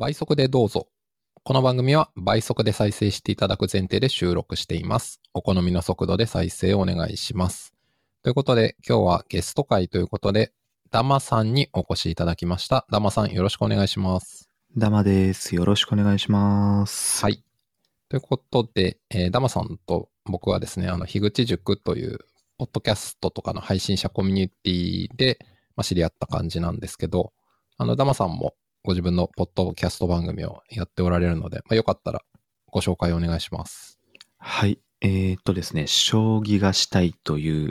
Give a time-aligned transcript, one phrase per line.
[0.00, 0.88] 倍速でどうぞ。
[1.44, 5.20] この番組は倍速で再生していただく前提で収録しています。
[5.34, 7.74] お好みの速度で再生をお願いします。
[8.22, 10.54] ということで、今日はゲスト会ということで、
[10.90, 12.86] ダマさんにお越しいただきました。
[12.90, 14.48] ダマさんよろしくお願いします。
[14.74, 15.54] ダマです。
[15.54, 17.22] よろしくお願いします。
[17.22, 17.44] はい。
[18.08, 22.20] ということで、えーダマさんと僕はですね、あの、樋口塾という、
[22.56, 25.38] ポッドキャストとかの配信者コミュニティで、
[25.76, 27.34] まあ、知り合った感じなんですけど、
[27.76, 32.22] あの、ダマさんもご自分のポッドキャスト番組をやっておられるので、まあ、よかったら
[32.70, 34.00] ご紹介お願いします。
[34.38, 34.80] はい。
[35.02, 37.70] えー、っとですね、将棋がしたいという、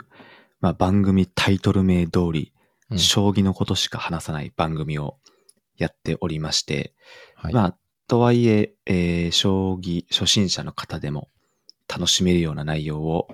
[0.60, 2.52] まあ、番組タイトル名通り、
[2.90, 5.16] うん将棋のことしか話さない番組を
[5.76, 6.92] やっておりまして、
[7.36, 7.54] はい。
[7.54, 7.76] まあ、
[8.08, 11.28] とはいええー将棋初心者の方でも
[11.88, 13.28] 楽しめるような内容を、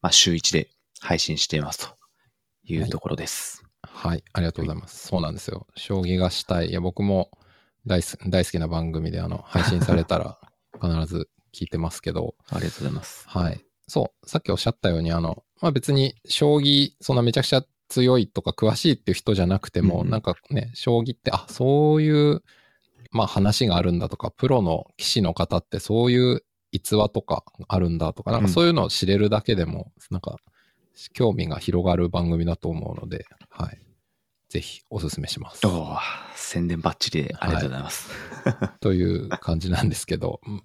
[0.00, 0.70] まあ、週1で
[1.00, 1.96] 配信していますと
[2.64, 3.64] いうところです。
[4.00, 4.24] はい。
[4.32, 5.08] ありがとうございます。
[5.08, 5.66] そうなんですよ。
[5.76, 6.70] 将棋がしたい。
[6.70, 7.30] いや、僕も
[7.86, 10.38] 大す大好きな番組で、あの、 配信されたら
[10.80, 13.28] 必ず聞いてますけど、ありがとうございます。
[13.28, 13.62] はい。
[13.86, 14.26] そう。
[14.28, 22.42] さっきおっしゃったように、あの、まあ、別に、将棋、そんなめちゃくちゃ強いとか詳しいっていう人じゃなくても、うんうんなんかね、将棋って、あ、そういう、
[23.10, 30.36] まあ、話があるんだとか、プロの棋士の方ってそういう逸話とかあるんだとか、なんかうんそういうのを知れるだけでも、なんか、
[31.12, 33.80] 興味が広がる番組だと思うので、はい。
[34.50, 35.64] ぜひお勧めします。
[35.66, 35.98] おー
[36.34, 38.10] 宣伝バッチリでありがとうございます。
[38.80, 40.62] という感じなんですけど、うん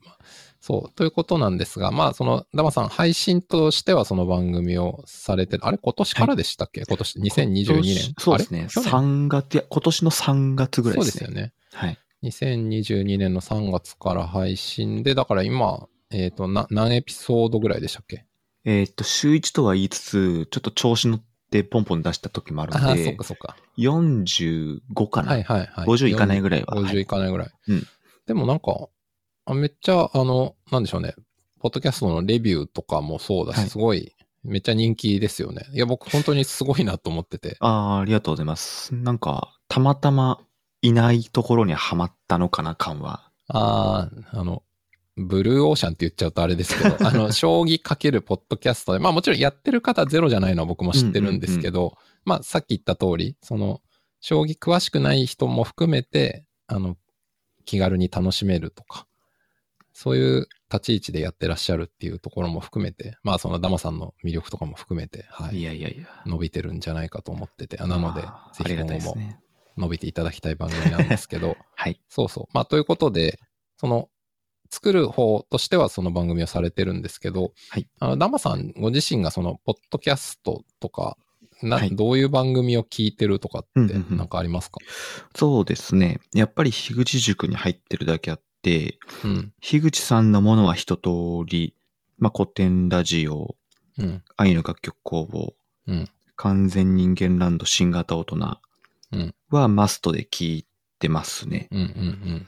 [0.59, 8.16] そう、ということなんですが、まあ、その、ダマさん、配信としてはその番組をされてる、あれ、今年からでしたっけ、今年、2022年？
[8.17, 8.61] そうですね。
[8.61, 8.69] あれ？
[8.69, 11.11] 去年？3月、いや、今年の3月ぐらいそうでね。
[11.11, 11.53] ですすよね。
[11.72, 12.00] はい。
[12.23, 18.25] 2022年の3月から配信で、だから今、えっ、と、な、何エピソードぐらいでしたっけ？
[18.63, 23.56] えーっと、週1とは言いつつ、ちょっと調子乗ってポンポン出した時もあるああ、そっのでか、そっか。
[23.78, 25.88] 45かな、はいはいはい。
[25.88, 26.75] 50いかないぐらいは。
[26.75, 27.50] 50いかないぐらい。
[27.67, 27.88] うん
[28.25, 28.88] でもなんか、
[29.45, 31.14] あめっちゃ、あの、なんでしょうね。
[31.59, 35.66] ポッドキャストのレビューとかもそうだし、はいすごい、めっちゃ人気ですよね。
[35.74, 37.58] いや、僕本当にすごいなと思ってて。
[37.59, 38.96] ああー、ありがとうございます。
[38.96, 40.40] なんか、たまたま
[40.81, 43.31] いないところにはまったのかな感は。
[43.47, 44.63] ああ、あの、
[45.18, 53.81] ブルーオーシャンって言っちゃうとあれですけど、 あの、将棋かけるポッドキャストで、まあもちろんやってる方ゼロじゃないのは僕も知ってるんですけど、まあさっき言った通り、その、
[54.20, 56.98] 将棋詳しくない人も含めて、あの、
[57.64, 59.08] 気軽に楽しめるとか、
[59.94, 66.08] そういう立ち位置でやってらっしゃるっていうところも含めて、まあそのダマさんの魅力とかも含めて、はいい、やいやいや。
[66.26, 69.46] 伸びてるんじゃないかと思ってて、なのでぜひ今後も。
[69.78, 72.02] 伸びていただきたい番組なんですけど、 はい。
[72.09, 72.47] そうそう。
[72.53, 73.40] まあ、ということで、
[73.78, 74.09] その、
[74.75, 77.88] 作る方としてはその番組をされてるんですけど、はい。
[78.00, 81.18] あの、ダマさんご自身がその、ポッドキャストとか、
[81.63, 81.96] な、はい。
[81.96, 84.18] どういう番組を聞いてるとかって、うんうんうん。
[84.18, 84.80] なんかありますか、
[85.34, 86.19] そうですね。
[86.34, 91.09] やっぱり樋口塾に入ってるだけあって、うん、樋口さんのものは一通
[91.46, 91.74] り、
[92.18, 93.56] まあ、古典ラジオ、
[93.97, 95.53] うん、愛の楽曲工房、
[95.88, 98.59] うん、完全人間ランド新型大人
[99.14, 100.66] うん、はマストで聞い
[101.00, 101.69] てますね。
[101.72, 102.47] うん、うん、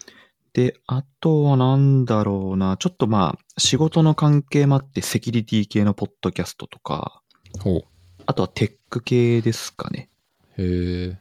[0.58, 7.22] で、あとはなんだろうな、ちょっとまあ、仕事の関係もあってセキュリティ系のポッドキャストとか、
[7.54, 7.62] うん。
[7.62, 7.84] ほ
[8.26, 10.10] あとはテック系ですかね。
[10.58, 10.64] う。
[10.64, 11.20] へえ。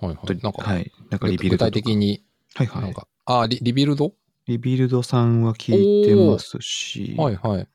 [0.00, 0.38] はいはい。
[0.40, 0.92] なんか、はい。
[1.10, 1.86] なんかリビ具体ルドとか。
[1.88, 2.24] 的に、
[2.54, 2.82] はいはい。
[2.82, 4.12] なんか、あリ、リビルド？
[4.46, 7.68] リビルドさんは聞いてますし、はいはい。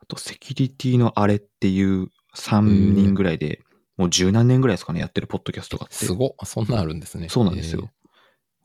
[0.00, 2.62] あとセキュリティのあれっていう3
[2.94, 3.60] 人ぐらいで、
[3.98, 6.06] もう十何年ぐらいですかね、やってるポッドキャストがあって。
[6.06, 6.30] すごっ。
[6.46, 7.28] そんなんあるんですね。
[7.28, 7.90] そうなんですよ。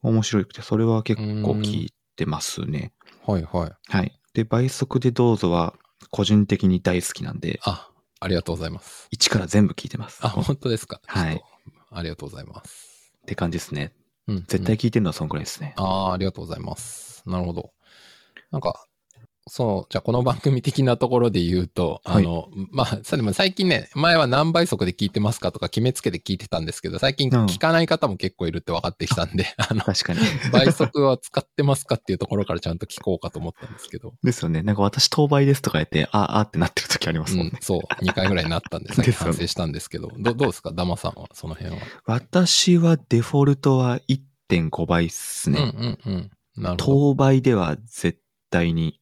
[0.01, 2.93] 面白くて、それは結構うん聞いてますね。
[3.25, 3.71] はいはい。
[3.87, 4.19] はい。
[4.33, 5.73] で、倍速でどうぞは
[6.11, 7.89] 個人的に大好きなんで、あ、
[8.19, 9.07] ありがとうございます。
[9.11, 10.19] 一から全部聞いてます。
[10.25, 11.01] あ、っ本当ですか？
[11.05, 11.41] はい。
[11.91, 13.13] ありがとうございます。
[13.25, 13.93] て感じですね。
[14.27, 14.45] うん。
[14.47, 15.73] 絶対聞いてるのはそんくらいですね。
[15.77, 17.23] ああ、ありがとうございます。
[17.25, 17.71] なるほど。
[18.51, 18.85] なんか、
[19.49, 30.19] そう、じゃあこの番組的なところで言うと、はいあの、まあ、さでも最近ね、前は何倍速で聞いてますかとか決めつけて聞いてたんですけど、最近うん聞かない方も結構いるって分かってきたんで、あの、確かに。
[30.51, 34.61] 倍速は使ってますかっていうところからちゃんと聞こうかと思ったんですけど、ですよね。
[34.61, 37.51] なんか私当倍ですとか言って、ああってなってる時ありますもんね。
[37.55, 40.71] うん、そう、2回ぐらいになったんで、さっき反省したんですけど、どどうですか？
[40.71, 41.81] ダマさんは、その辺は。
[42.05, 45.59] 私はデフォルトは1.5倍っすね。
[45.59, 46.31] うんうんうん。
[46.63, 47.13] なるほど。
[47.13, 48.19] 当倍では絶
[48.51, 48.99] 対に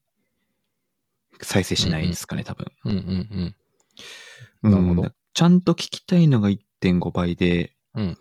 [1.41, 2.71] 再生しないですかね、多分。
[2.85, 8.17] うんうんうんなるほどちゃんと聞きたいのが1.5倍で、うん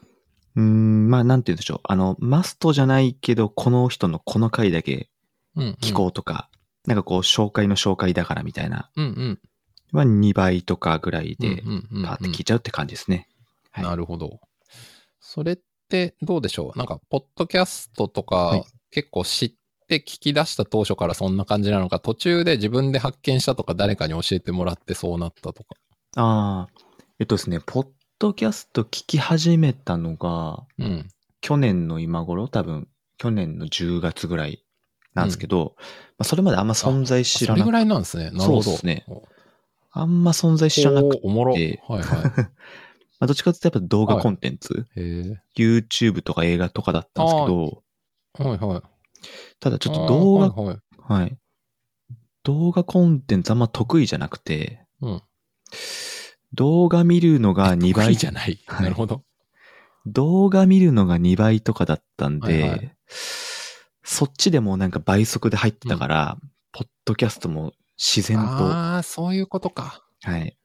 [0.56, 1.80] うーん、まあなんて言うんでしょう。
[1.84, 5.08] あの、マストじゃないけど、この人のこの回だけ
[5.54, 5.62] うん。
[5.62, 6.50] うん、聞こうとか、
[6.86, 9.04] なんかこう、紹介の紹介だからみたいな、うん。
[9.04, 9.10] うん
[9.92, 9.98] うん。
[9.98, 13.28] は2倍とかぐらいで、うんうんうんうんパーって聞いちゃうって感じですね。
[13.70, 14.40] はいなるほど。
[15.20, 16.78] それっってどうでしょう？
[16.78, 19.54] なんか、ポッドキャストとはいか結構知っ
[19.86, 25.76] て聞き出した当初からそんな感じなのか、途中で自分で発見したとか誰かに教えてもらってそうなったとか。
[26.16, 26.84] ああ、
[27.18, 27.86] えっとですね、ポッ
[28.18, 31.08] ドキャスト聞き始めたのが、うん。
[31.40, 32.88] 去年の今頃、多分、
[33.18, 34.64] 去年の10月ぐらい
[35.14, 35.84] なんですけど、ま
[36.20, 38.30] あ、それまであんま存在知らなくそれぐらいなんですね。
[38.30, 38.62] なるほど。
[38.62, 39.06] そうっすね
[39.92, 41.52] あんま存在知らなくて、おおもろ。
[41.52, 42.02] はいてはい。
[43.18, 45.42] まあ、どっちかっていうとやっぱ動画コンテンツ、へえ。
[45.56, 47.82] YouTube とか映画とかだったんですけど、
[48.50, 48.95] はいはい。
[49.60, 51.22] ただちょっと動画、はいはい。
[51.22, 51.38] はい。
[52.44, 55.22] 動画コンテンツあんま得意じゃなくて、うん。
[56.52, 58.62] 動画見るのが2得倍意じゃない。
[58.66, 59.22] はいなるほど。
[60.06, 62.96] 動画見るのが2倍とかだったんで、はいはい
[64.08, 66.38] そっちでもうなんか倍速で入ってたから、
[66.70, 70.04] ポッドキャストも自然と、はああ、そういうことか。
[70.24, 70.56] い、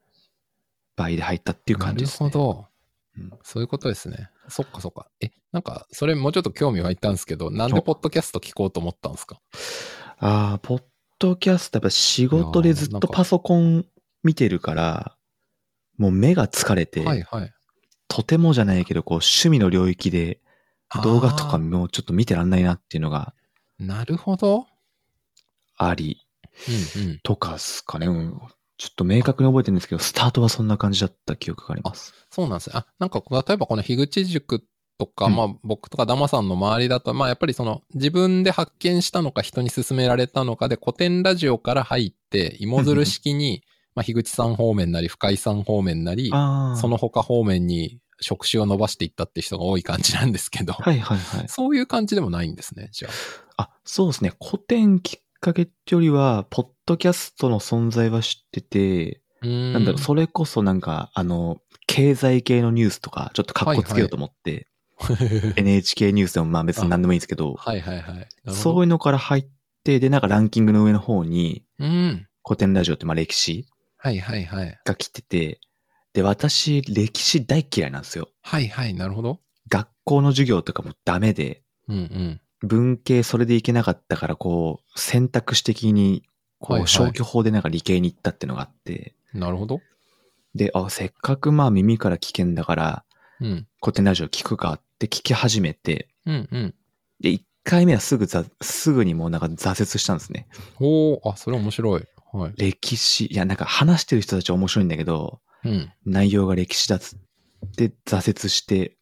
[0.95, 2.29] 倍で入ったっていうなる感じですね。
[2.29, 2.67] ほど。
[3.17, 4.29] うんそういうことですね。
[4.47, 5.09] そっかそっか。
[5.19, 9.41] え、なんか、それもうちょっと興味湧いたんですけど、なんでポッドキャスト聞こうと思ったんですか？
[10.19, 10.83] ああ、ポッ
[11.19, 13.85] ドキャストやっぱ仕事でずっとパソコン
[14.23, 15.17] 見てるから、
[15.97, 17.53] もう目が疲れて、はいはい。
[18.07, 20.39] とてもじゃないけど、こう趣味の領域で
[21.03, 24.67] 動画とかあもうちょっと見てらんないなっていうのがーなるほど。
[25.77, 26.21] あり、
[26.95, 27.19] うんうん。
[27.23, 28.07] とかっすかね。
[28.07, 28.41] うん
[28.77, 32.15] ちょっと明確に覚えてるんですけど、スタートはそんな感じだった記憶があります。
[32.31, 32.77] そうなんですね。
[32.77, 34.63] あ、なんか、例えばこの樋口塾
[35.01, 43.63] とか、うんまあ僕とかダマさんの周りだと、まあやっぱりその自分で発見したのか人に勧められたのかで古典ラジオから入って、芋づる式に、
[43.95, 46.29] まあ樋口さん方面なり深井さん方面なり。
[46.29, 51.49] その他方面に職種を伸ばしていったって人が多い感じなんですけど、はいはいはい。
[51.49, 53.09] そういう感じでもないんですね、じゃ
[53.57, 53.63] あ。
[53.63, 54.33] あ、そうですね。
[54.39, 59.21] 古典きっかけってよりは、ポッドキャストの存在は知ってて。
[59.41, 61.57] なんだろう、それこそなんか、あの、
[61.87, 64.67] 経済系のニュースとか、ちょっと格好つけようと思って、
[65.55, 68.27] NHK ニュースでもまあ別に何でもいいんですけど、はいはいはい。
[68.53, 69.47] そういうのから入っ
[69.83, 72.27] て、で、なんかランキングの上の方に、うん。
[72.43, 73.67] 古典ラジオってまあ歴史
[73.97, 74.79] はいはいはい。
[74.83, 75.59] が来てて、
[76.13, 78.29] で、私、歴史大嫌いなんですよ。
[78.41, 79.39] はいはい、なるほど。
[79.69, 82.41] 学校の授業とかもダメで、うんうん。
[82.63, 86.23] 文系それでいけなかったから、こう、選択肢的に、
[86.59, 89.81] こ、はいうはい消去法でなんか理系に行ったっていうのがあって、なるほど。
[90.53, 93.05] で、あ、せっかくまあ耳から聞けんだから、
[93.39, 93.67] うん。
[93.81, 96.75] 古典ラジオ聞くかって聞き始めて、うんうん。
[97.19, 100.47] で、1回目はすぐざ、すぐにもうなんか挫折したんですね。
[100.79, 102.03] おー、あ、それ面白い。
[102.31, 102.53] はい。
[102.55, 105.91] 歴史、いやなんか話してる人たちは面白いんだけど、うん。
[106.05, 107.19] 内容が歴史だっつっ
[107.75, 108.97] て挫折して、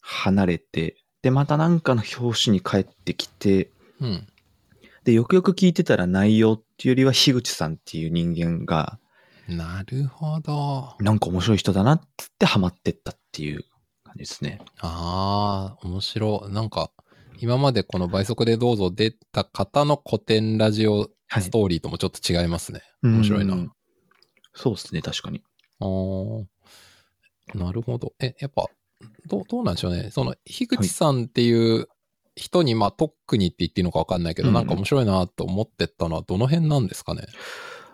[0.00, 3.70] 離れて、で、またなんかの表紙に帰ってきて、
[4.00, 4.26] うん。
[5.04, 8.98] で、よくよく聞いてたら内容っていうよりは樋口さんっていう人間が、
[9.46, 10.96] なるほど。
[11.00, 13.64] なんか面白い人だなっつってハマってったっていう
[14.14, 14.60] 感じですね。
[14.80, 16.52] ああ、面白い。
[16.52, 16.90] なんか、
[17.38, 22.82] 今までこの倍速でどうぞ出た方の古典ラジオはいストーリーともちょっと違いますね。
[23.02, 23.54] 面白いな。
[23.54, 23.72] うん
[24.56, 25.42] そうですね、確かに。
[25.80, 26.44] あー
[27.54, 28.12] なるほど。
[28.20, 28.66] え、やっぱ、
[29.26, 30.10] どう、どうなんでしょうね。
[30.12, 31.88] その、樋口さんっていう
[32.36, 37.26] 人に、まあ、特にって言っていいのかわかんないけど、うんなんか面白いなと思ってったのはどの辺なんですかね。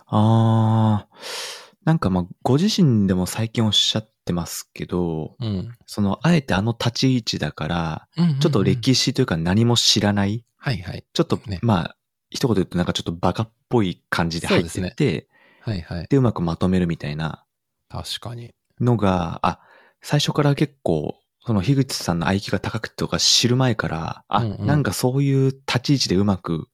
[0.07, 5.75] あー、なんかまあ、ご自身でも最近おっしゃってますけど、うん。
[5.87, 11.05] その、あえてあの立ち位置だから、うんうんうんちょっと歴史というか何も知らない、はいはい。
[11.13, 11.97] ちょっと、ねまあ、
[12.31, 15.27] 一言で言うとなんかちょっとバカっぽい感じで入ってて、で
[15.63, 16.07] はいはい。
[16.09, 17.45] で、うまくまとめるみたいな
[17.89, 18.55] 確かに。
[18.81, 19.61] のが、あ、
[20.03, 26.69] 最初から結構、その樋口さんの愛機が高くてとか知る前から、あ、うんうんなんかそういう立ち位置でうまく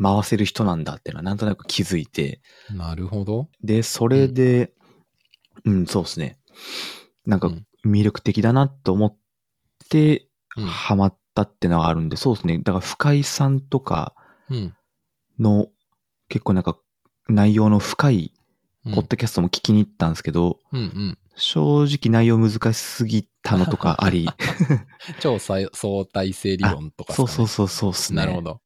[0.00, 3.48] 回せる人なんだっていうのはなんとなく気づいて、なるほど。
[3.62, 4.72] で、それで、
[5.64, 6.38] うん、そうですね。
[7.26, 9.16] なんかうん魅力的だなと思っ
[9.88, 12.58] て、うんハマったってのがあるんで、そうですね。
[12.58, 14.14] だから深井さんとか
[14.50, 14.74] うん。
[15.38, 15.68] の
[16.28, 16.78] 結構なんか
[17.28, 18.32] 内容の深い
[18.86, 21.18] うんポッドキャストも聞きに行ったんですけど、うんうん。
[21.36, 24.26] 正直内容難しすぎたのとかあり、
[25.20, 28.22] 超相相対性理論とかね、そうそうそうそうですね。
[28.22, 28.60] なるほど。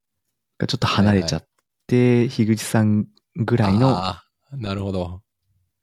[0.67, 1.47] ちょっと離れちゃっ
[1.87, 4.15] て、樋口さんぐらいの
[4.51, 5.21] なるほど。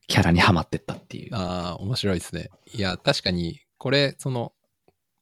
[0.06, 1.34] キャラにはまってったっていう。
[1.34, 2.48] ああ、面白いですね。
[2.72, 4.52] いや、確かに、これ、その、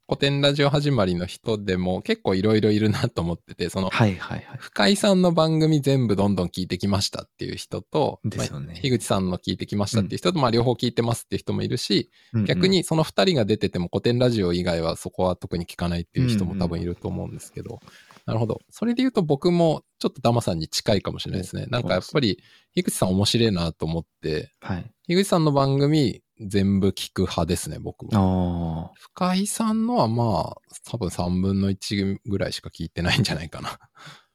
[0.09, 4.59] 古典ラジオ始まりの人でも結構いろいろいるなと思ってて、その、はいはいはい。
[4.59, 12.13] 深井さんの番組全部どんどん聞いてきましたっていう人と、ですよねまあ樋口さんの聞いてきましたっていう人と、まあ両方聞いてますっていう人もいるし、
[12.47, 17.81] 逆にその二人が出てても古典ラジオ以外はそこは特に聞かないっていう人も多分いると思うんですけど、
[18.27, 18.61] なるほど。
[18.71, 21.67] それで言うと僕もちょっとダマさんに近いかもしれないですね。
[21.67, 22.43] なんかやっぱり、
[22.75, 24.93] 樋口さん面白いなと思って、はい。
[25.07, 28.91] 樋口さんの番組全部聞く派ですね、僕は。
[28.97, 33.79] 深井さんのはまあ、多分3分の1ぐらいしか聞いてないんじゃないかな。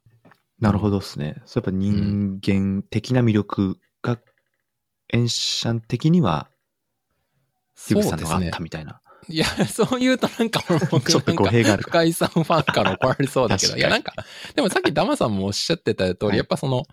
[0.59, 1.41] なるほどですね。
[1.45, 4.19] そうやっぱ人間的な魅力が、
[5.09, 6.49] エンシャン的には、
[7.75, 8.59] ヒそうブさんのがあった。
[8.59, 9.00] みたいな。
[9.29, 14.13] いや、そう言うとなんか僕 ちょっと語弊があるか深井さんファンから怒られそうだけど、いやなんか、
[14.55, 16.37] でもさっきダマさんもおっしゃってた通り、はい。
[16.37, 16.83] やっぱその、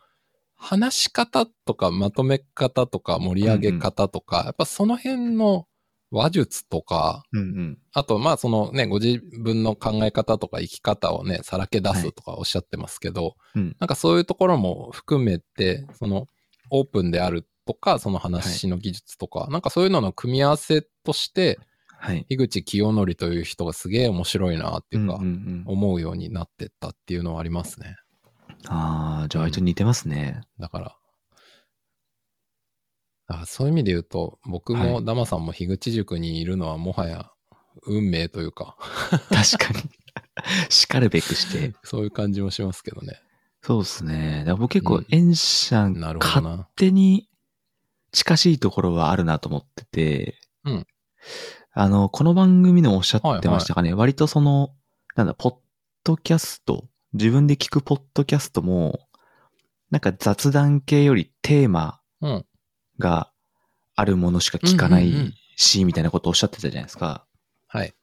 [0.56, 5.66] 話し方とかまとめ方とか盛り上げ方とか、やっぱその辺の
[6.10, 7.78] 話術とか、うんうん。
[7.92, 13.76] あとまあそのね、ご自分の考え方とか生き方をね、さらけ出すとかおっしゃってますけど、うん。
[13.78, 16.26] なんかそういうところも含めて、その
[16.70, 21.58] オープンであるとか、その話の技術とか、なんかそういうのの組み合わせとして、
[22.00, 22.24] はい。
[22.28, 27.96] 樋口清則という人がすげえ面白いなっていうか、んんうん思うようになってったっていうのはありますね。
[28.68, 30.42] ああ、じゃあ割と似てますね。
[30.60, 30.96] だから、
[33.26, 37.30] あそういう意味で言うと、僕はいもダマさんも樋口塾にいるのはもはや
[37.86, 38.76] 運命というか、
[39.30, 39.90] 確かに。
[40.70, 41.74] 叱るべくして。
[41.82, 43.20] そういう感じもしますけどね。
[43.62, 44.44] そうですね。
[44.46, 46.68] だ僕結構うんエンシャン、なるほど勝な。
[46.76, 47.28] 手に
[48.12, 50.86] 近しいところはあるなと思ってて、うん
[51.80, 54.74] あの、この番組でもおっしゃってましたかね、割とその、
[55.14, 55.54] なんだ、ポッ
[56.02, 58.98] ドキャスト、自分で聞くポッドキャストも、
[59.92, 62.46] なんか雑談系よりテーマうん。
[62.98, 63.30] が
[63.94, 67.24] あるものしか聞かないし、みたいなことをおっしゃってたじゃないですか。
[67.68, 67.94] はい。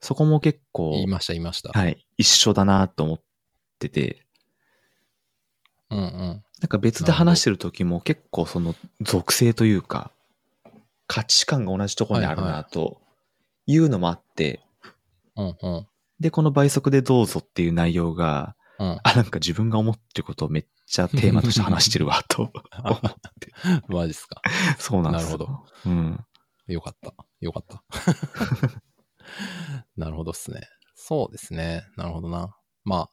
[0.00, 1.70] そこも結構、言いました、言いました。
[1.70, 3.22] はい、一緒だなと思っ
[3.78, 4.26] てて、
[5.90, 6.08] うんうん。
[6.60, 10.10] なんか別で話してる時も結構その属性というか、
[11.06, 13.01] 価値観が同じところにあるはいはなと
[13.66, 14.60] いうのもあって、
[15.36, 15.86] うんうん。
[16.20, 19.00] で、この倍速でどうぞっていう内容が、うん。
[19.02, 22.50] あ、なんか自分が思ってることをめっちゃテーマとして話してるわ、と
[22.84, 23.00] 思っ
[23.40, 23.52] て。
[23.88, 24.40] マジっすか？
[24.78, 25.38] そうなんですよ。
[25.38, 26.24] なるほうん。
[26.66, 27.14] よかった。
[27.40, 27.82] よかった。
[29.96, 30.68] なるほどっすね。
[30.94, 31.84] そうですね。
[31.96, 32.56] なるほどな。
[32.84, 33.10] まあ、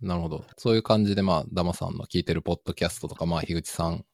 [0.00, 0.44] なるほど。
[0.56, 4.04] そういう感じで、まあ、ダマさんの聞いてるポッドキャストとか、まあ、樋口さん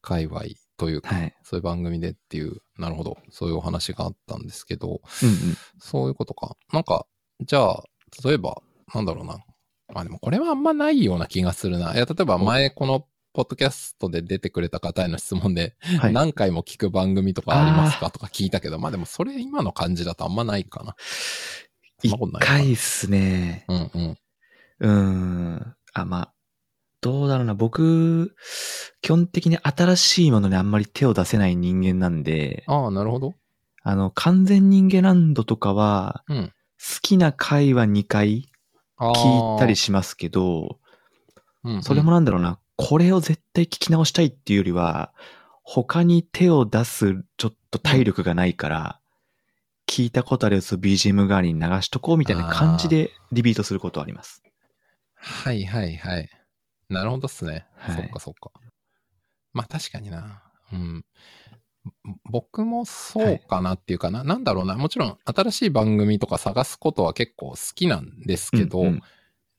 [0.00, 0.42] 界隈
[0.78, 1.34] というか、はい。
[1.42, 3.18] そういう番組でっていう、なるほど。
[3.30, 5.56] そういうお話があったんですけど、うんうん。
[5.78, 6.56] そういうことか。
[6.72, 7.06] なんか、
[7.40, 7.84] じゃあ、
[8.24, 8.62] 例えば、
[8.94, 9.38] なんだろうな。
[9.92, 11.94] まあでもこれはあんまないような気がするな。
[11.94, 16.12] いや、例えば前このポッドキャストで出てくれた方への質問で、はい。
[16.12, 18.10] 何回も聞く番組とかありますか？
[18.10, 20.94] とか聞いたけど、まあでもそれ今の感じだとあんまないかな。
[22.02, 23.64] 一回っすね。
[23.68, 24.18] うんうん。
[24.80, 25.74] うーん。
[25.94, 26.34] あ、まあ、
[27.00, 27.54] どうだろうな。
[27.54, 28.34] 僕、
[29.02, 33.34] 基本的に新しいものにあんまり手を出せない人間なんで、ああ、なるほど。
[33.82, 36.52] あの、完全人間ランドとかは、うん。
[36.78, 38.48] 好きな回は2回
[38.98, 40.78] 聞いたりしますけど、
[41.64, 45.12] うんうんそれもなんだろうな、これを絶対聞き直したいっていうよりは、
[45.62, 49.00] 他に手を出すちょっと体力がないから、
[49.86, 54.42] 聞いたことあるやつを BGM 代わりに流しとこうみたいな感じでリピートすることはあります。
[55.16, 56.30] はいはいはい。
[56.88, 57.66] なるほどっすね。
[57.76, 58.50] はいそっかそっか。
[59.52, 60.42] まあ確かにな。
[60.72, 61.04] うん。
[62.30, 64.76] ぼ僕もそうかなっていうかな、なんだろうな。
[64.76, 69.02] もちろん新しい番組とか探すことは結構好きなんですけど、うんうん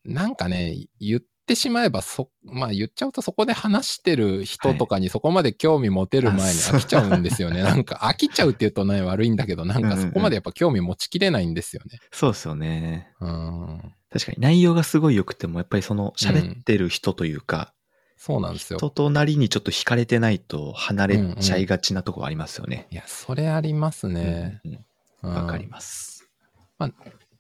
[0.05, 7.63] なんかね、言ってしまえばそ、まあ言っちゃうとそこで話してる人とかにそこまで興味持てる前に飽きちゃうんですよね。
[7.63, 11.99] なんか飽きちゃうって言うとね、悪いんだけど、なんかそこまでやっぱ興味持ちきれないんですよね。
[12.11, 13.13] そうですよね。
[13.19, 13.93] うん。
[14.11, 17.73] 確かに内容がすごい良くても、やっぱりその喋ってる人というか、
[18.17, 18.79] そうなんですよ。
[18.79, 22.87] 人となりにちょっと惹かれてないと離れちゃいがちなとこありますよね。
[22.91, 24.61] いや、それありますね。
[24.65, 26.29] うんうんうんわかります。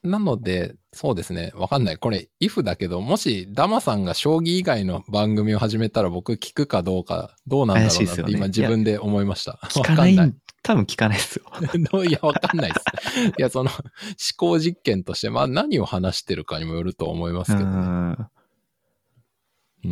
[0.03, 1.51] なので、そうですね。
[1.55, 1.97] わかんない。
[1.97, 9.59] これ、if だけど、もし、ダマさんが将棋以外の番組を始めたら僕聞くかどうか、どうなんだろうなって今自分で思いました。
[9.63, 11.45] 聞かないわかん多分聞かないですよ。
[12.05, 13.27] いや、わかんないです。
[13.37, 13.79] いや、その、思
[14.37, 18.17] 考実験として、まあ何を話してるかにもよると思いますけどね、うんうん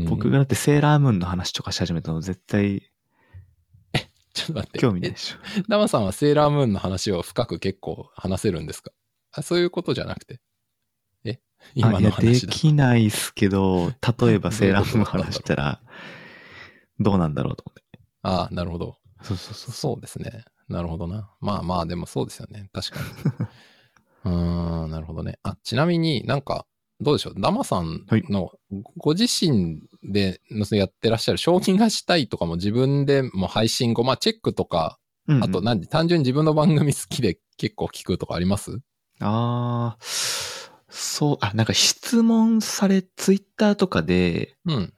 [0.06, 2.92] 僕がだってセーラームーンの話とかし始めたの絶対
[4.34, 4.80] ちょっと待って。
[4.80, 5.38] 興味ないでしょ。
[5.58, 8.92] えダマさんはセーラームーンの話を深く結構話せるんですか？
[9.38, 10.40] あそういうことじゃなくて。
[11.24, 11.40] え？
[11.76, 12.54] 今の話だ。
[12.54, 13.90] きないっすけど、
[14.20, 15.82] 例えばセーラームーンの話したら、
[17.00, 18.00] どうなんだろうと思って。
[18.24, 18.98] ああ、なるほど。
[19.22, 19.72] そうそうそう。
[19.74, 20.46] そうですね。
[20.68, 21.30] なるほどな。
[21.40, 22.70] まあまあ、でもそうですよね。
[22.74, 23.06] 確かに。
[24.26, 25.40] うーん、なるほどね。
[25.44, 26.66] あ、ちなみになんか、
[27.00, 27.36] どうでしょう？
[27.40, 28.52] ダマさんの
[28.98, 38.80] ご自身でのやってらっしゃる商品がしたいとかも自分でも配信後、まあチェックとか、あと何、単純に自分の番組好きで結構聞くとかあります？
[39.20, 40.04] ああ、
[40.90, 44.94] そう、あ、なんか質問され、ツイッターとかで、うん。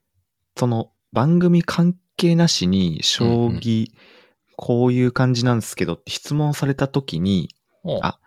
[0.57, 3.87] その番組関係なしに将棋
[4.57, 7.49] こういう感じなんですけどって質問された時に、
[7.83, 8.19] おうあ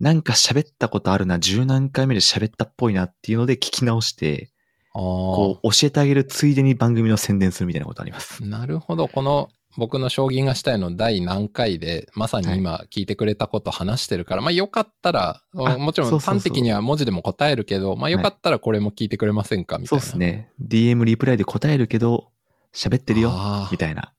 [0.00, 4.50] なんか喋ったことあるな、十何回目で喋ったっぽいなっていうので聞き直して、
[4.92, 8.44] こう教えてあげるついでに番組の宣伝するみたいなことあります。
[8.44, 9.08] なるほど。
[9.08, 9.48] この
[9.78, 19.78] 僕の将棋がしたいの第何回で、まさに今聞いてくれたこと話してるから、まあよかったら、あもちろそうんそうそう端的には文字でも答えるけど、まあよかったらこれも聞いてくれませんか？
[19.78, 20.04] みたそういな。
[20.04, 20.50] ですね。
[20.60, 22.32] DM リプライで答えるけど、
[22.74, 23.32] 喋ってるよ、
[23.70, 24.12] みたいな。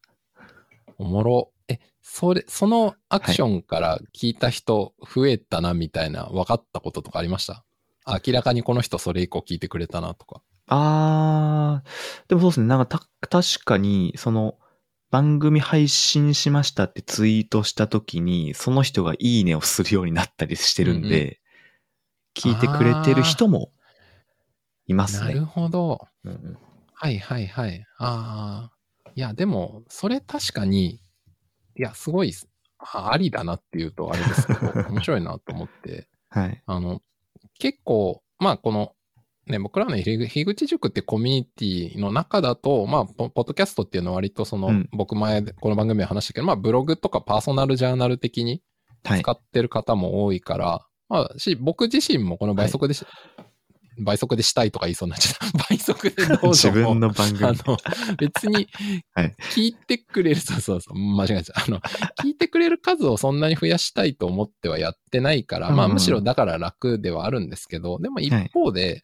[0.97, 1.51] おもろ。
[1.67, 7.65] え、それ、そのアクションから聞いた人増えたなみたいな分かったこととかありました？
[8.25, 10.41] 明らかにこの人それ以降聞いてくれたなとか。
[10.67, 12.67] あー、でもそうですね。
[12.67, 14.55] なんかた、確かに、その、
[15.11, 21.37] 番組配信しましたってツイートした時に、その人がいいねをするようになったりしてるんで、うん
[22.35, 23.71] 聞いてくれてる人も
[24.87, 25.33] いますね。
[25.33, 26.07] なるほど。
[26.23, 26.57] うんうん
[27.01, 27.85] はいはいはい。
[27.97, 28.71] あ
[29.05, 29.11] あ。
[29.15, 30.99] いや、でも、それ確かに、
[31.77, 32.33] いや、すごい、
[32.77, 34.59] あありだなっていうとあれですけど、
[34.91, 36.61] 面白いなと思って、はい。
[36.65, 37.01] あの、
[37.57, 38.95] 結構、まあ、この、
[39.49, 48.61] ね、僕らの樋樋口塾ってコミュニティの中だと、まあ、ポポッドキャストっていうのは割とその、うん僕前、この番組で話したけど、まあ、ブログとかパーソナルジャーナル的に
[49.03, 49.31] はい使。
[49.31, 53.05] ってる方も多いから、まあ、し、僕自身もこの倍速でし、
[54.01, 55.57] 倍速でしたいとか言いそうになっちゃった。
[55.69, 57.45] 倍速でどうぞも自分の番組。
[57.45, 57.77] あの、
[58.17, 58.67] 別に
[59.13, 61.63] はい、聞いてくれる、そうそうそう、間違えちゃう。
[61.67, 61.79] あの、
[62.21, 69.03] 聞いてくれる数をそんなに増やしたいと思ってはやってないから、まあうんうんむしろだから楽ではあるんですけど、でも一方で、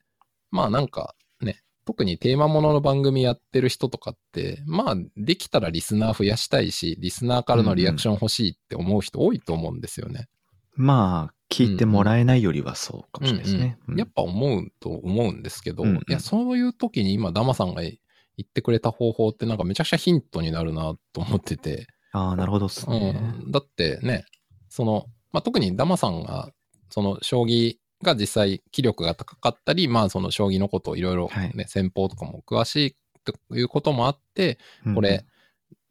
[0.56, 10.28] まあなんかね、特にテーマものの番組やってる人とかって、まあできたらリスナー増やしたいし、リスナーからのリアクション欲しいって思う人多いと思うんですよね。
[10.76, 13.78] まあ、聞いてもらえないよりはそうかもしれないですね。
[13.88, 17.98] うんうんやっぱ思うと思うんですけど、うんうんいや、そういう時に今、ダマさんが言
[18.42, 23.40] ってくれた方法ってなんかめちゃくちゃヒントになるなと思ってて、ああ、なるほどっすね。
[23.44, 24.26] うん、だってね、
[24.70, 26.50] その、まあ、特にダマさんが、
[26.90, 31.52] その将棋が実際気力が高かったり、まあその将棋のことをいろいろはい。
[31.56, 32.96] ね、戦法とかも詳しい
[33.26, 35.26] ということもあって、うんこれ、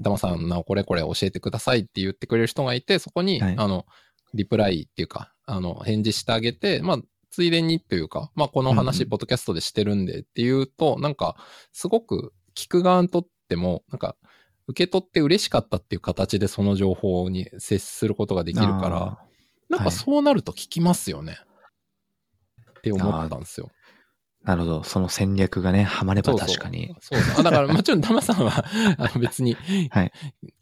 [0.00, 3.54] ダマさんなおこれこれ教えてくださいって言ってくれる人がいて、そこに、はい。
[3.56, 3.86] あの、
[4.32, 6.98] リプライっていうか、あの、返事してあげて、まあ、
[7.30, 9.08] ついでにというか、まあ、このうん話、うん。
[9.08, 11.36] ポッドキャストでしてるんでっていうと、なんか、
[11.72, 14.16] すごく聞く側にとっても、なんか、
[14.66, 19.18] 受け取って嬉しかったっていう形でその情報に接することができるから、あ
[19.68, 21.38] なんかそうなると聞きますよね。
[22.90, 23.70] って思ったんですよ。
[23.70, 23.84] ー
[24.44, 24.82] なるほど。
[24.84, 26.94] その戦略がね、はまれば確かに。
[27.00, 27.40] そうそう。
[27.40, 28.64] あだからもちろんダマさんは
[28.98, 29.56] あの別に、
[29.90, 30.12] はい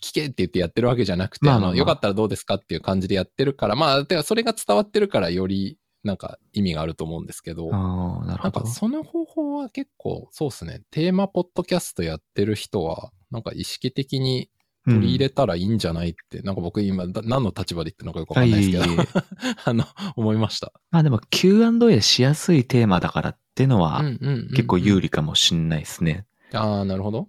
[0.01, 7.77] 聞けって言ってやってるわけじゃなくて、まあまあまああのよかったらどうですかっていう感じでやってるから、まあ、てかそれが伝わってるからよりなんか意味があると思うんですけど、あ
[8.23, 8.67] あ、なるほどなんか。
[8.67, 10.83] その方法は結構そうですね。
[10.93, 14.49] テーマポッドキャストやってる人は、なんか意識的に
[14.85, 18.85] 取り入れたらいいんじゃないって、なんか僕今だ何の立場で言ってるのかよくわかんないですけど、
[19.65, 19.85] あの、
[20.17, 20.73] 思いました。
[20.91, 26.27] まあでも Q&A しやすいテーマだからってのはうんうんうんうん結構有利かもしんないですね。
[26.53, 27.29] ああ、なるほど。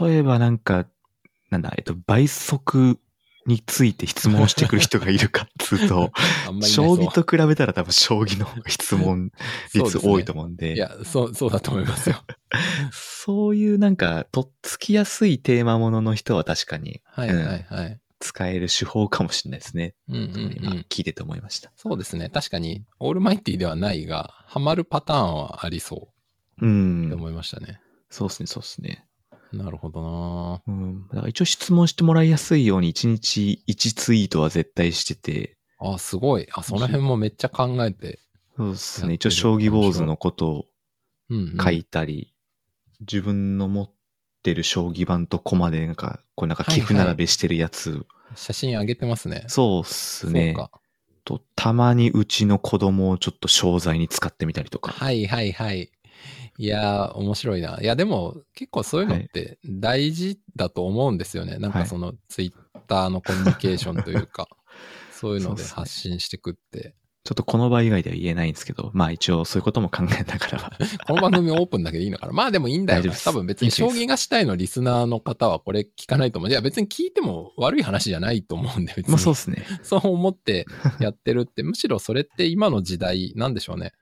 [0.00, 0.86] 例えばなんか、
[1.50, 2.98] なんだ、えっと、倍速
[3.48, 6.12] について質問してくる人がいるかっつうと、
[6.62, 9.32] 将棋と比べたら多分将棋の質問
[9.74, 12.22] 率多いと思うんで、いや、そう、そうだと思いますよ。
[12.92, 18.00] そういうなんか、とっつきやすいテーマものの人は確かにはいはいはい。
[18.20, 19.94] 使える手法かもしれないですね。
[20.08, 20.86] うんうん今うん。
[20.88, 21.72] 聞いてて思いました。
[21.76, 22.28] そうですね。
[22.28, 26.10] 確かに、オールマイティではないが、ハマるパターンはありそ
[26.60, 26.68] うう
[27.06, 27.14] ってん。
[27.14, 27.80] 思いましたね。
[28.10, 29.07] そうですね、そうですね。
[29.52, 31.08] なるほどなうん。
[31.08, 36.48] だから一応質問してもらいやすいように1日1ツイートは絶対してて、あ、すごい。
[36.52, 38.18] あ、その辺もめっちゃ考えて。
[38.56, 39.14] そうですね。
[39.14, 40.64] 一応将棋坊主のことを
[41.30, 41.56] うん、うん。
[41.62, 42.34] 書いたり、
[43.00, 43.90] 自分の持っ
[44.42, 49.44] てる将棋盤と駒でなんか、これなんか寄付並べしてるやつ、写真上げてますね。
[49.48, 50.54] そうっすね。
[51.24, 54.92] と、たまにうちの子供をちょっと商材に使ってみたりとか。
[54.92, 55.90] はいはいはい。
[56.58, 57.78] いやー、面白いな。
[57.80, 61.58] いや、でも、結構そういうのって大事だと思うんですよね。
[61.58, 64.48] なんはいかその、ツイッターのコミュニケーションというか、
[65.12, 66.94] そういうので発信してくって。
[67.24, 70.72] ちょっとこの場以外では言えないんですけど、まあ一応そういうことも考えながらは。
[71.06, 76.50] この番組オープンだけでいいのかなまあでもいいんだよ多分別に将棋がしたいのリスナーの方はこれ聞かないと思う。
[76.50, 79.12] いや別に聞いても悪い話じゃないと思うんで、別に。
[79.12, 79.66] まあそうですね。
[79.84, 80.64] そう思って
[81.00, 83.92] やってるって、むしろそれって今の時代、なんでしょうね。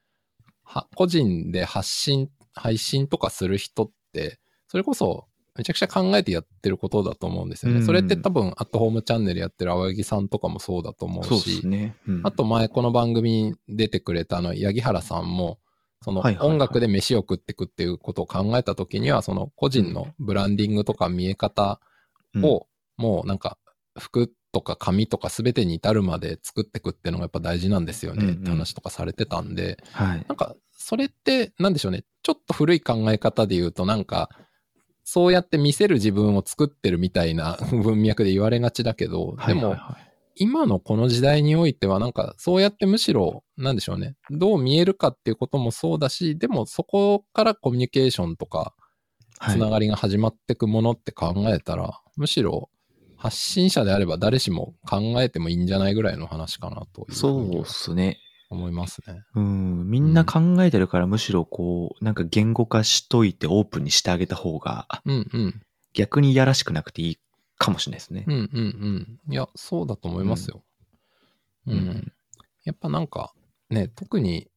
[0.67, 5.27] は個人で発信、配信とかする人って、それこそ
[5.57, 7.79] めちゃくちゃ考えてやってることだと思うんですよね。
[7.79, 7.87] うん。
[7.87, 11.97] それって多分、アットホームチャンネルやってる青柳さんとかもそうだと思うし、すね。
[12.07, 12.21] うん。
[12.25, 15.59] あと前この番組に出てくれたあの、八木原さんも、
[16.03, 21.81] その音楽で飯を食ってくっていうことを考えたときには、その個人のブランディングとか見え方
[22.35, 22.45] うん。
[22.45, 22.67] を、
[22.99, 23.57] もうなんか、
[23.99, 30.25] 服とか紙とか全てに至るまで作っていくっていうのがやっぱ大事なんですよねうんうんって話とかされてたんで、はい。
[30.27, 32.05] なんか、それって、なんでしょうね。
[32.23, 34.31] ちょっと古い考え方で言うと、なんか、
[35.05, 39.77] そうやって見せる自分を作ってるみたいな 文脈で言われがちだけど、でも、
[40.37, 44.17] 今のこの時代においては、なんか、そうやってむしろ、なんでしょうね。
[44.31, 48.59] どう見えるかっていうこともそうだし、でもそこからコミュニケーションとか、
[49.39, 52.71] はいつながりが始まっていくものって考えたら、むしろ、
[53.17, 58.19] 発信者であれば誰しも考えてもいいんじゃないぐらいの話かなとそうっにすね。
[58.49, 59.23] 思いますね。
[59.35, 59.91] うん。
[59.91, 65.63] みんな考えてるから、むしろこう、なんか言語化しといてオープンにしてあげた方が、うんうん。
[65.95, 67.19] 逆にいやらしくなくていい
[67.59, 68.31] かもしれないですねう。
[68.33, 69.33] んうんうん。
[69.33, 70.63] いや、そうだと思いますよ。
[71.67, 72.13] うん。
[72.65, 73.33] やっぱなんか、
[73.71, 74.49] ね、特に、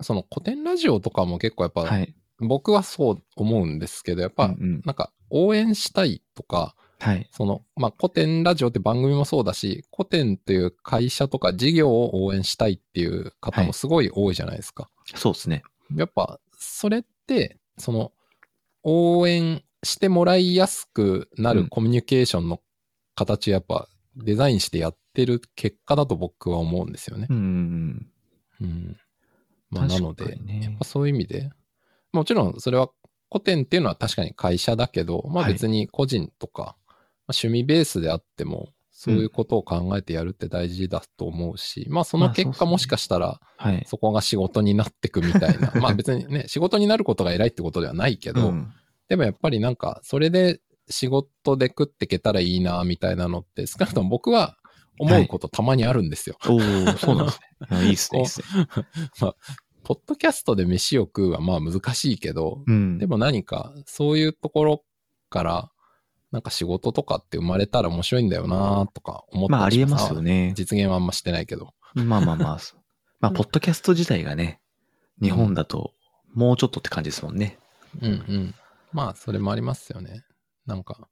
[0.00, 2.14] その古典ラジオとかも結構やっぱ、はい。
[2.38, 7.28] 僕はそう思うんですけど、やっぱ、うんうんなんか応援したいとか、はい。
[7.32, 14.88] その、まあ、古典ラジオって番組もそうだし、古典という会社とか事業を応援したいっていう方もすごい多いじゃないですか。
[15.14, 15.62] そうですね。
[15.94, 18.12] やっぱ、それって、その、
[18.82, 22.60] 応援してもらいやすくなうんるコミュニケーションの
[23.14, 27.26] 形をやっぱデザインしてやってる結果だと僕は思うんですよね。
[27.30, 28.06] うんうん
[28.60, 28.96] うん。
[29.70, 31.50] まあ、なので、ねやっぱそういう意味で、
[32.12, 32.90] もちろんそれは
[33.30, 36.76] 古典っていうのは確かに会社だけど、まあはい別に個人とか、ま
[37.30, 43.72] あ趣味ベースであっても、そういうことを考えてやるって大事だと思うし、まあそのまあそうっすね結果もしかしたら、うん。
[43.72, 43.84] はい。
[43.86, 45.72] そこが仕事になってくみたいな。
[45.80, 48.72] まあ別にね、仕事になることが偉いってことではないけど、うん
[49.08, 54.56] でもやっぱりなんか、それで仕事で食ってけたらいいな、みたいなのって、少なくとも僕は
[55.00, 56.36] 思うことたまにあるんですよ。
[56.46, 56.60] おお
[56.96, 57.82] そうなんですね いや。
[57.86, 58.46] いいっすね、いいっすね。
[59.82, 62.98] ポッドキャストで飯を食うはまあ難しいけど、うん。
[62.98, 64.84] でも何かそういうところ
[65.28, 65.72] から、
[66.32, 70.52] なんか仕事とかって生まれたら面白いんだよなとか思ったまあ、ありえますよね。
[70.56, 71.74] 実現はあんましてないけど。
[71.94, 72.58] まあまあまあ。
[73.20, 74.60] まあ、ポッドキャスト自体がね、
[75.20, 75.92] 日本だと、
[76.34, 77.58] もうちょっとって感じですもんね。
[78.00, 78.54] うんうん。
[78.92, 80.24] まあ、それもありますよね。
[80.66, 81.08] なんか、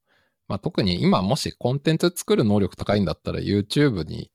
[0.46, 4.31] まあ特に今もしコンテンツ作る能力高いんだったら YouTube に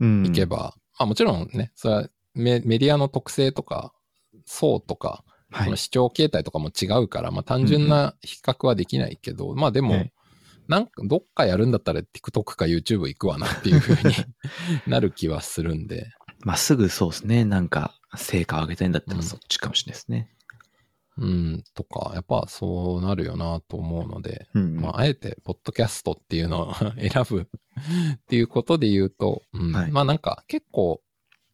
[0.00, 0.22] うん。
[0.22, 3.92] 行けば、まあもちろんね、それはメメディアの特性とか、
[4.46, 5.76] 層とか、はいその。
[5.76, 10.12] 視聴形態とかも違うから、まあ単純な比較はできないけど、まあでも、はい
[10.70, 14.14] なんかどっかやるんだったら TikTok か YouTube 行くわなっていうふうに
[14.86, 16.12] なる気はするんで、
[16.44, 17.44] まあ、すぐそうですね。
[17.44, 20.30] なんか、成果を上げたいんだったうんらそっちかもしれないですね。
[21.18, 24.76] うん、とか、やっぱそうなるよなと思うので、うん。
[24.76, 31.02] まあ、あえて、ポッドキャストっていうのを 選ぶっていうことで言うと、うんはいまあなんか結構、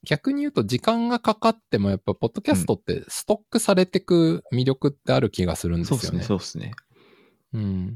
[0.05, 6.03] 逆に言うと時間がかかってもやっぱ、ポッドキャストってストックされてく魅力ってある気がするんですよね。
[6.03, 6.73] そうですね、そうですね。
[7.55, 7.95] うん。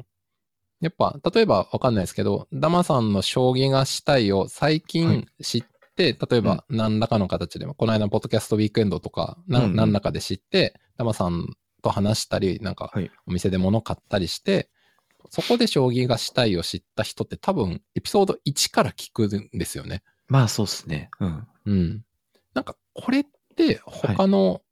[0.80, 5.64] やっぱ、例えばわかんないですけど、ダマさんの将棋がしたいを最はい近知っ
[5.96, 13.10] て、例えば何らかの形でも、この間のポッドキャストウィークエンドとか、なうんうん何らかで知って、ダマさんと話したり、なんかはい。
[13.26, 14.70] お店で物買ったりして、
[15.28, 20.02] そこで将棋がしたいを知った人って多分エピソード1から聞くんですよね。
[20.28, 21.10] まあ、そうですね。
[21.20, 21.46] うん。
[21.66, 22.04] うん。
[22.54, 24.62] なんかこれって他の、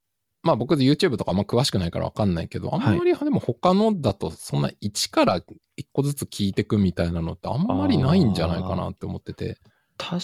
[0.43, 5.45] まあ僕 YouTube とかあんま詳しくないからわかんないけど、あんまりでも他のだとそんな1から1
[5.93, 9.59] 個ずつ聞いてくみたいなのってあんまりないんじゃないかなって思ってて。
[9.97, 10.23] 確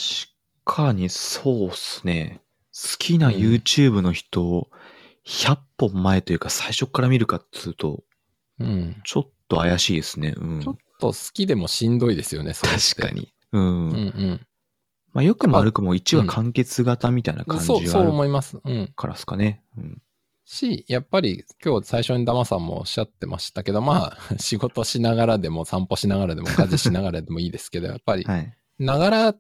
[0.65, 2.41] かにそうっすね。
[2.73, 4.69] 好きなうん YouTube の人を
[5.27, 8.03] 100本前というか最初から見るかっつうと、
[8.61, 8.97] うん。
[9.05, 10.35] ちょっと怪しいですね。
[10.37, 10.73] うんちょ。
[10.73, 13.11] っと好きでもしんどいですよね、確か。
[13.11, 13.33] に。
[13.53, 13.63] うん。
[13.63, 14.47] うんうん。
[15.15, 18.59] まあ、よくも悪くも1話完結型みたいな感じそう、そうがある思います。
[18.63, 18.93] うん。
[18.97, 19.63] からですかね。
[19.79, 20.03] うん。
[20.45, 28.53] し、やっぱり今日最初にダマさんもおっしゃってましたけど、まあ、 仕事しながらでも散歩しながらでも家事しながらでもいいですけど、 やっぱり、はい。
[28.79, 29.35] ながら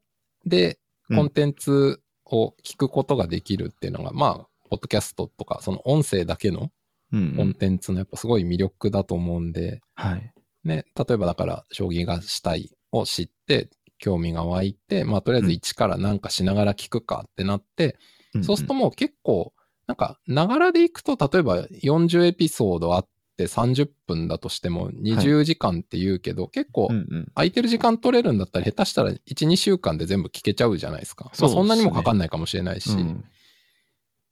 [0.46, 0.78] で
[1.10, 6.70] うんコンテンツを聞くことができるっていうのが、まあ、ポッドキャストとか、その音声だけの
[7.12, 7.37] うん、うん。
[7.37, 10.32] コンテンツのやっぱすごい魅力だと思うんで、はい。
[10.64, 13.68] ね、例えばだから、将棋がしたいを知って、
[14.05, 17.97] 興味が湧いて、まあ、とりあえず一からなんかしながら聞くかってなって、
[18.43, 19.55] そうするともう結構、
[19.87, 27.33] なんか、ながらでいくと、例えば40エピソードあって30分だとしても20時間って言うけど、結構うん、うん。
[27.35, 31.31] 空いてる時間取れるんだったら下手したら1、2週間で全部聞けちゃうじゃないですか。
[31.33, 32.90] そねまあそんなにもかかんないかもしれないし。
[32.90, 33.25] うん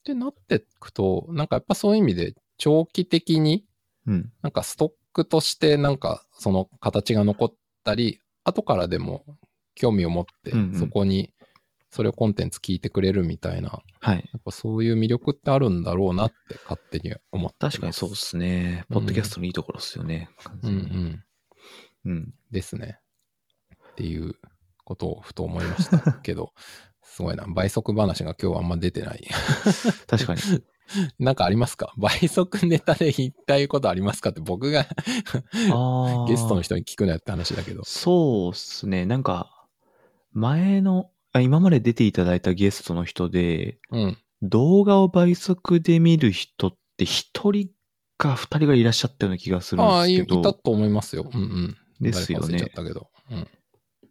[0.01, 3.65] ってなってくと、なんかやっぱそういう意味で長期的に
[4.05, 4.33] うん。
[4.43, 7.55] なんかストックとしてなんかその形が残っ
[7.85, 9.25] たり、後からでも
[9.75, 11.33] 興味を持ってうんうんそこに
[11.91, 14.17] それをコンテンツ聞いてくれるみたいな、はい。
[14.17, 17.57] やっぱそういう魅力ってあるんだろうなって勝手に思って。
[17.59, 18.87] 確かにそうですね。
[18.89, 20.31] うんポッドキャストのいいところですよね。
[20.63, 21.25] うんうん。
[22.07, 22.35] うん。
[22.51, 22.99] ですね。
[23.91, 24.37] っていう
[24.85, 26.55] ことをふと思いましたけど、
[27.05, 27.45] すごいな。
[27.47, 29.29] 倍速話が今日はあんま出てない。
[30.09, 30.41] 確かに。
[31.19, 31.93] なんかありますか？
[31.99, 34.31] 倍速ネタで言いたいことありますか？
[34.31, 34.87] って僕が
[35.71, 36.75] あゲストの人。
[36.75, 37.83] 人に聞くなよって話だけど。
[37.85, 39.05] そうっすね。
[39.05, 39.62] なんか、
[40.33, 44.19] 前の、あ今まで出ていただいたゲストの人で、うん。
[44.43, 47.71] 動画を倍速で見る人って一人
[48.19, 51.31] か二人がいらっしゃったような気がするんああ、いいですけど、たと思いますよ。
[51.33, 51.77] うんうん。
[52.01, 53.09] ですよね誰か忘れちゃったけど。
[53.31, 53.49] うん。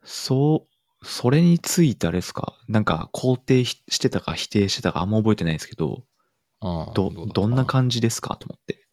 [0.03, 0.67] そ
[1.01, 2.55] う、それについてあれですか？
[2.67, 6.03] なんか肯定ししてたか否定してたかあんま覚えてないですけど、
[6.61, 8.37] ああど、どんな感じですか？
[8.37, 8.87] と思って。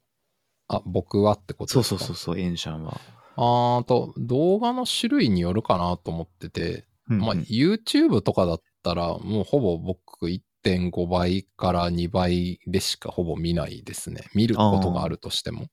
[0.69, 1.99] あ、僕はってことそうですか？
[1.99, 3.01] そうそうそう、エンシャンは。
[3.37, 14.25] あーと、動画の種類によるかなと思ってて、まあ、YouTube とかだったら、もうほぼ僕1.5倍から2倍でしかほぼ見ないですね。
[14.35, 15.69] 見ることがあるとしても。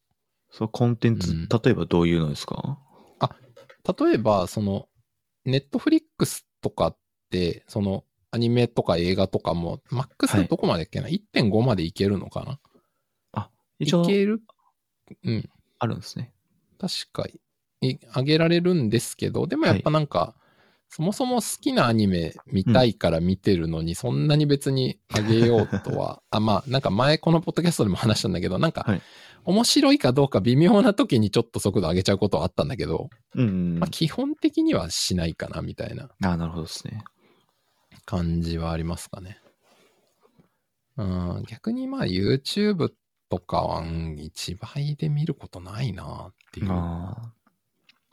[0.51, 2.79] そう、コンテンツ、うん例えばどういうのですか？
[3.99, 4.87] 例えば、その、
[5.45, 6.97] Netflix とかっ
[7.29, 12.59] て、その、アニメとか映画とかも、マックスはいどこまでいけない、?1.5 までいけるのか
[13.33, 13.49] な？
[13.77, 14.41] 一応いける？
[15.23, 15.49] うん。
[15.79, 16.33] あるんですね。
[16.79, 17.25] 確か
[17.81, 20.35] に、上げられるんですけど、でもやっぱなんか、
[20.95, 29.01] そもそも好きなアニメ見たいから見てるのに、そんなに別に上げようとは、 あ、まあ、なんか前このポッドキャストでも話したんだけど、なんかはい、
[29.43, 33.79] 面白いかどうか微妙な時にちょっと速度上げちゃうことはあったんだけど、うんうん。
[33.79, 37.03] まあ、基本的にはしないかな、みたいなああ、なるほどですね。
[38.05, 39.41] 感じはありますかね。
[40.95, 42.93] うん、逆にまあ YouTube
[43.29, 47.33] とかはうん1倍で見ることないなっていうあ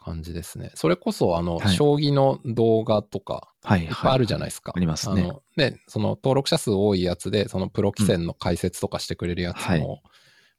[0.02, 0.70] 感じですね。
[0.74, 4.50] それこそあの、はい将棋の動画とかあ、はい、いっぱいあるじゃないい。
[4.50, 4.72] ですか。
[4.74, 9.88] ありますねあので、その登録者数多いやつで、そのプロ棋戦の解説とかしてくれるやつも、はいま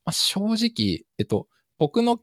[0.06, 1.46] あ、正直、えっと、
[1.78, 2.20] 僕の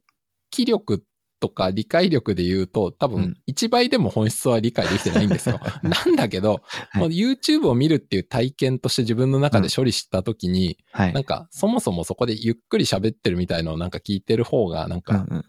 [0.49, 1.03] 気力
[1.41, 5.60] とか理解力で言うと、多分うん1倍でも本質は理解できてないんですよ。
[5.84, 11.13] なんだけど、はいもう YouTube を見るっていう体験として自分の中で処理したときに、はい。
[11.13, 15.45] なんか、そもそもそこでゆっくり喋ってるみたいのをなんか聞いてる方が、なんうんか、うん。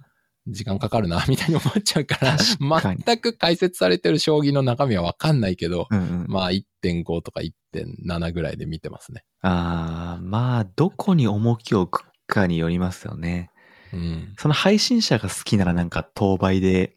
[0.47, 6.27] 時間かかるな、 みたいに思っちゃうから、全く解説されてる将棋の中身はわかんないけど、うんうん。
[6.29, 9.25] まあ1.5とか1.7ぐらいで見てますね。
[9.41, 13.51] ああ、まあ、どこに重きを置くかによりますよね。
[13.93, 14.35] うん。
[14.39, 16.97] その配信者が好きならなんか当倍で。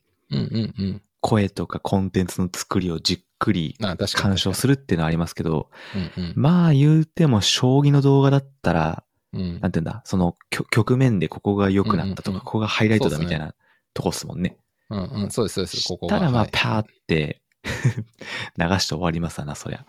[1.21, 3.75] 声とかコンテンツの作りをじっくり。
[3.79, 5.69] 鑑賞するっていうのはありますけど、
[6.17, 6.23] る。
[6.23, 9.03] うんまあ言うても将棋の動画だったら、
[9.35, 13.53] なんていうんだ、その局局面でここが良くなったとか、うんうんうんここがハイライトだみたいな
[13.93, 14.57] とこっすもんね。
[14.89, 15.31] うんうん。
[15.31, 15.87] そうです、そうです。
[15.87, 16.19] ここが。
[16.19, 19.85] たらまあはいパーって 流して終わりますわな、そりゃ。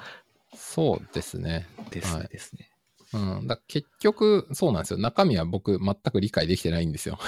[0.55, 1.67] そうですね。
[1.91, 2.71] ですね、はいですね。
[3.13, 3.47] うん。
[3.47, 4.99] だ結局、そうなんですよ。
[4.99, 7.19] 中身は僕、全く理解できてないんですよ。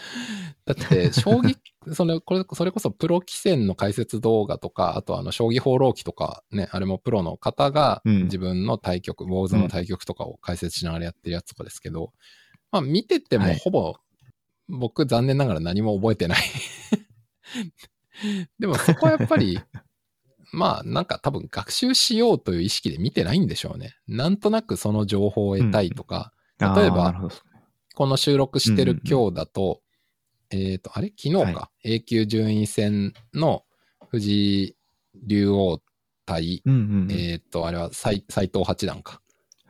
[0.66, 1.56] だって、将棋、
[1.94, 12.12] その、これ、それこそプロ棋戦の解説動画とか、あとあの、将棋放浪記とか、ね、あれもプロの方がうん自分の対局、ウォーズの対局とかを解説しながらやってるやつとかですけど、
[12.70, 13.94] まあ、見ててもはいほぼ、
[14.68, 16.38] 僕、残念ながら何も覚えてない。
[18.58, 19.60] でも、そこはやっぱり、
[20.56, 23.94] まあ、なんか多分学習しようという意識で見てないんでしょうね。
[24.08, 27.28] なんとなくその情報を得たいとか、例えば
[27.94, 29.82] この収録してる今日だと、
[30.50, 31.08] えっ、と、あれ？
[31.08, 33.64] 昨日か、は A 級順位戦の
[34.08, 34.76] 藤井
[35.26, 35.82] 竜王
[36.24, 37.12] 対、うんうんうん。
[37.12, 39.20] えっ、と、あれは斎斎藤八段か？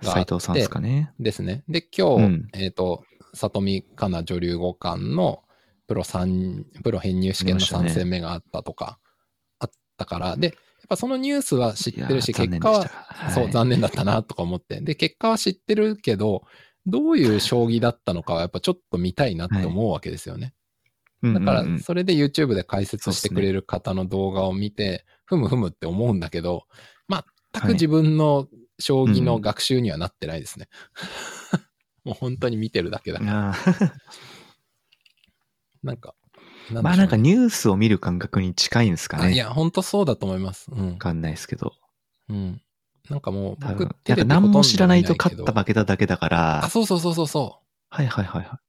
[0.02, 1.12] があって斉藤さんですかね。
[1.18, 1.64] ですね。
[1.68, 3.02] で、今日、うんえっ、と、
[3.34, 5.42] 里見香奈女流五冠の
[5.88, 9.00] プロ三プロ編入試験の見ましたね3戦目があったとか、
[9.58, 12.90] あったから、で、ぱそのニュースは知ってるし、結果は、
[13.34, 14.80] そう、残念だったなとか思って。
[14.80, 16.44] で、結果は知ってるけど、
[16.86, 20.54] どういう将棋だったのかはやっぱちょっと見たいなって思うわけですよね。
[21.22, 26.64] だからそれで YouTube で解説してくれる方の動画を見て、ふむふむって思うんだけど、
[27.08, 30.68] 全く自分の将棋の学習にはなってないですね。
[32.04, 33.54] もう本当に見てるだけだから。
[35.82, 36.14] なんか、
[36.70, 39.32] まあなんかニニュースを見る感覚に近いんですかね。
[39.32, 40.70] いや、本当そうだと思います。
[40.70, 40.96] うんわ。
[40.96, 41.72] かんないですけど。
[42.28, 42.60] うん。
[43.08, 47.66] なんかもう、僕なんか何も知らないと勝った負けただけだからあ、、そうそうそうそうそう。
[47.88, 48.60] はいはいはいは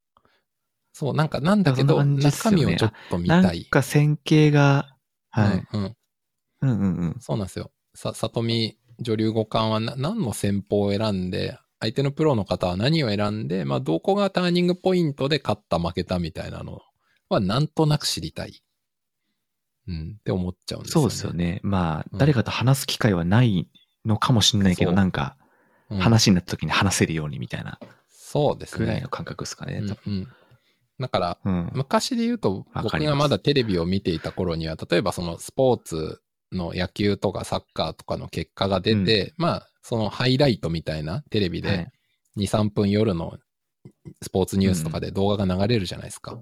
[0.94, 3.28] そう、なんかなんだけそど、ね中身をちょっと見い。
[3.30, 3.62] なたい。
[3.62, 4.96] んか線形が、
[5.32, 5.68] はい。
[5.74, 5.96] うんうん。
[6.62, 7.16] うんうんうん。
[7.20, 7.72] そうなんですよ。
[7.96, 16.82] さ、里見女流五冠はな何の戦法を選んで、相手のプロの方は何を選んで、まあ、どこがターニングポイントで勝った負けたみたいなの
[17.30, 18.62] は、なんとなく知りたい。
[19.88, 21.04] うん、って思っちゃうんですよね。
[21.04, 21.62] そうですよね。
[21.64, 23.70] まあ、うん誰かと話す機会はない
[24.06, 29.08] のかもしれないけど、なんか、うん話になった時に話せるようにみたいなそうですねぐらいの。
[29.08, 29.78] 感覚ですかね。
[29.78, 30.28] うんうん
[31.00, 31.72] だから、うん。
[31.74, 41.92] 昔で言うと、僕がまだテレビを見ていた頃には、例えばそのスポーツの野球とかサッカーとかの結果が出て、まあ、そのハイライトみたいなテレビではい
[42.38, 43.38] 2、3分夜の
[44.22, 46.40] スポーツニュースとかで動画が流れるじゃないですか。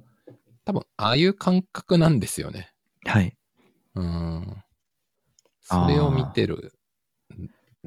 [0.65, 2.71] 多分、ああいう感覚なんですよね。
[3.06, 3.38] はい。
[3.95, 4.63] うん。
[5.62, 6.73] それを見てる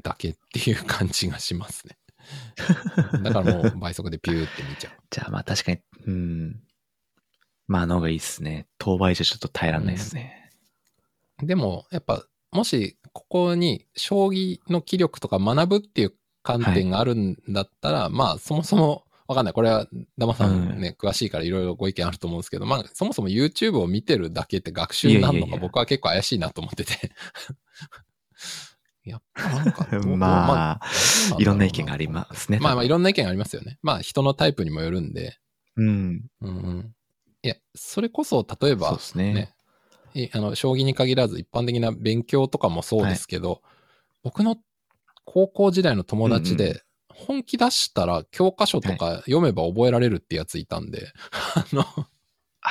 [0.01, 1.97] だけっていう感じがしますね。
[3.23, 4.93] だからもう倍速でピューって見ちゃう。
[5.09, 6.63] じゃあまあ確かに、うん。
[7.67, 8.67] まああの方がいいっすね。
[8.77, 10.51] 当倍じゃちょっと耐えらんないですね。
[11.41, 16.13] でも、やっぱ、もし、ここに、将棋の気力とか学ぶっていう
[16.43, 19.53] 観点があるんだったら、まあ、そもそも、わかんない。
[19.53, 19.87] これは、
[20.17, 27.11] ダマさんね、詳しいからいろいろご意見あると思うんですけど、まあ、そもそも YouTube を見てるだけって学習になるのか、いやいやいや僕は結構怪しいなと思ってて。
[29.05, 29.87] やっぱなんか
[30.17, 30.87] まあ、
[31.37, 32.57] いろんな意見がありますね。
[32.59, 33.77] まあまあ、いろんな意見がありますよね。
[33.83, 35.37] まあ、人のタイプにもよるんで。
[35.75, 36.25] うん。
[36.41, 36.95] うんうん。
[37.43, 39.53] いや、それこそ、例えばそうで、すね。
[40.33, 43.61] あの、将棋に限らず一般的な勉強とかもそうですけど、
[44.23, 44.57] 僕の
[45.23, 46.81] 高校時代の友達うんで、
[47.27, 51.11] 本気出したら教科書とか読めば覚えられるってやついたんで、
[51.55, 51.81] あの、
[52.61, 52.69] あ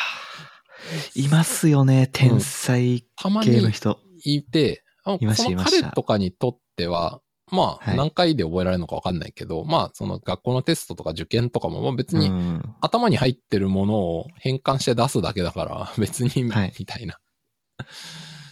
[1.14, 4.00] ーいますよね、天才たまに系の人。
[4.24, 5.82] いて、あいましたそのいました。
[5.82, 7.96] 彼とかにとっては、まあ、はい。
[7.96, 12.74] 何回で覚えられるのかわかんないけど、まあ、その学校のテストとか受験とかも、まあ別にうん。
[12.80, 16.74] 頭に入ってるものを変換して出すだけだから、 別に、はい。
[16.78, 17.18] みたいな。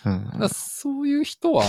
[0.05, 0.25] うん。
[0.25, 1.65] だからそういう人は、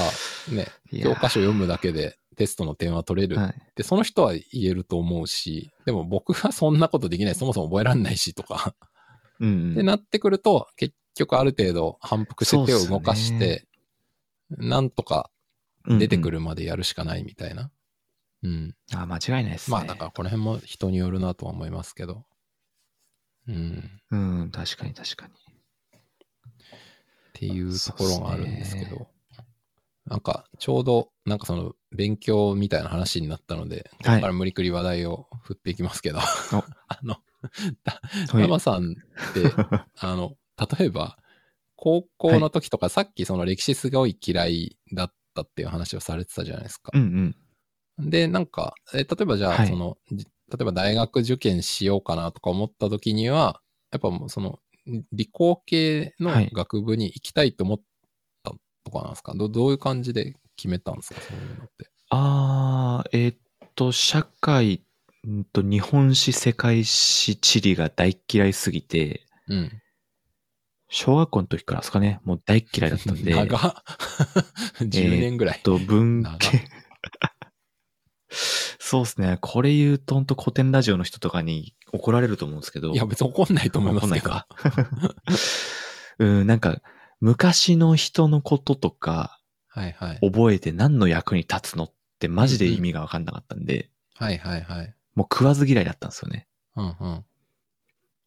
[0.50, 0.68] ね、
[1.02, 8.76] 教科書読むだけでテストの点は取れるはいって、その人は言えると思うし、でも僕はそんなことできない、そもそも覚えられないしとか、
[9.40, 13.68] うんってなってくると、結局ある程度反復して手を動かして、
[14.52, 15.32] なんとか
[15.86, 17.72] うん出てくるまでやるしかないみたいな。
[18.44, 18.76] うん。
[18.94, 19.78] あ間違いないですね。
[19.78, 22.26] まあだからこの辺も人によるなとは思いますけど。
[23.48, 24.02] うん。
[24.12, 25.34] うん、確かに確かに。
[25.34, 25.38] っ
[27.34, 29.08] ていうところがあるんですけど、
[30.08, 34.16] なんかちょうどなんかその勉強みたいな話になったので、こはい。
[34.18, 36.20] こから無理くり話題を振っていきますけど、
[36.88, 37.18] あの、
[38.30, 38.42] はい。
[38.42, 39.52] 山さんって、
[40.00, 40.36] あの、
[40.80, 41.18] 例えば、
[41.76, 46.92] 高校の時とか、さっきその歴史すごい嫌いだったっていう話をされてたじゃないですか。
[46.94, 46.98] う。
[47.00, 47.36] ん
[48.00, 48.10] うん。
[48.10, 49.68] で、なんか、え例えばじゃあ、はい。
[49.68, 54.60] その、じ例えば大学受験しようかなとか思った時には、やっぱもうその、
[55.12, 56.50] 理工系のはい。
[56.54, 57.84] 学部に行きたいと思った
[58.90, 61.22] とかなんですか、どどういう感じで決めたんですか？
[61.22, 61.90] そういうのって。
[62.10, 63.38] あー、えーっ
[63.76, 64.82] と、社会、
[65.28, 69.72] んと日本史、世界史、地理が大嫌いすぎて、うん。
[70.90, 73.74] 小学校の時からですかね、もう大嫌いだったんで、え っ長っ
[74.80, 75.60] ?10 年ぐらい。
[75.62, 76.70] と、文長っ系、
[78.80, 84.30] そうですね、これ言うと、ほんと古典ラジオの人とかに怒られると思うんですけど、いや、別に怒んないと思いますけど。
[84.30, 84.48] 怒んないか。
[86.20, 86.82] うん、なんか、
[87.20, 89.38] 昔の人のこととか
[89.78, 90.20] はいはい。
[90.22, 94.96] 覚えて何の役に立つのってマジで意味がわかんなかったんで、はいはいはい。
[95.14, 96.48] もう食わず嫌いだったんですよね。
[96.76, 97.16] うんうん。
[97.18, 97.24] っ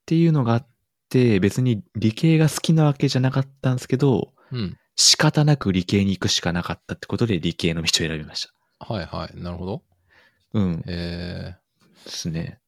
[0.06, 0.66] ていうのがあっ
[1.08, 4.76] て、別に理系が好きなわけじゃなかったんですけど、うん。
[4.94, 8.46] 仕方なく理系に行くしかなかったってことで理系の道を選びまし
[8.78, 8.94] た。
[8.94, 9.40] はいはい。
[9.40, 9.82] なるほど。
[10.52, 10.84] うん。
[10.86, 11.56] え
[12.04, 12.60] ですね。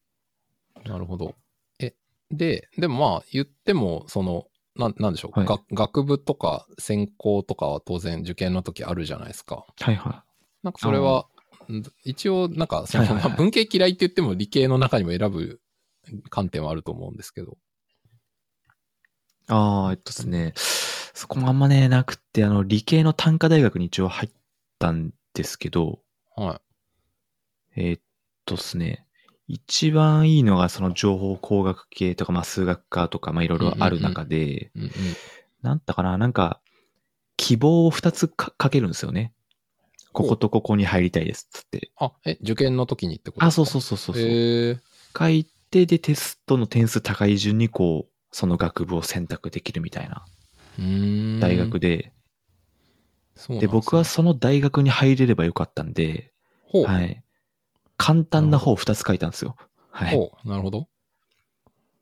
[0.83, 1.35] ー、なるほど。
[1.79, 1.93] え、
[2.31, 9.65] で、でもまあ言っても、その、なんなんでしょう、はいが学部とか専攻とかは当然受験の時あるじゃないですか。
[9.79, 10.23] はいは
[10.63, 11.27] なんかそれは、
[11.71, 15.61] ん一応なんかその、はいはいはいまあ文系嫌いって言っても理系の中にも選ぶ
[16.29, 17.51] 観点はあると思うんですけど。
[17.51, 17.55] い。
[19.47, 20.53] ああ、えっとですね。
[20.55, 24.31] そこもあんまね、なくって、あの、理系の単科大学に一応入っ
[24.79, 25.99] たんですけど、
[26.35, 26.61] は
[27.75, 28.01] えーっ
[28.45, 29.05] とですね、
[29.47, 34.69] 一番いいのがその情報工学系とか、まあ数学科とか、まあいろいろある中で、い。
[34.75, 34.89] うんうん。
[35.61, 36.61] なんだかな、なんか、
[37.37, 39.33] 希望を二つかかけるんですよね。
[40.11, 41.91] こことここに入りたいですっつって。
[41.97, 44.23] あ、え、受験の時にってことあ、そううそうそうそうそう。
[44.25, 44.79] へえ
[45.17, 50.25] 書いて、で、テストの点数高い順にこう、その学部を選択できるみたいな。
[51.39, 52.13] 大学で、
[53.47, 56.31] で、ね僕はその大学に入れればよかったんで、
[56.65, 56.85] ほう。
[56.85, 57.22] はい。
[58.05, 59.55] 簡単な方二つ書いたんですよ。
[59.89, 60.31] はい。
[60.43, 60.89] なるほど。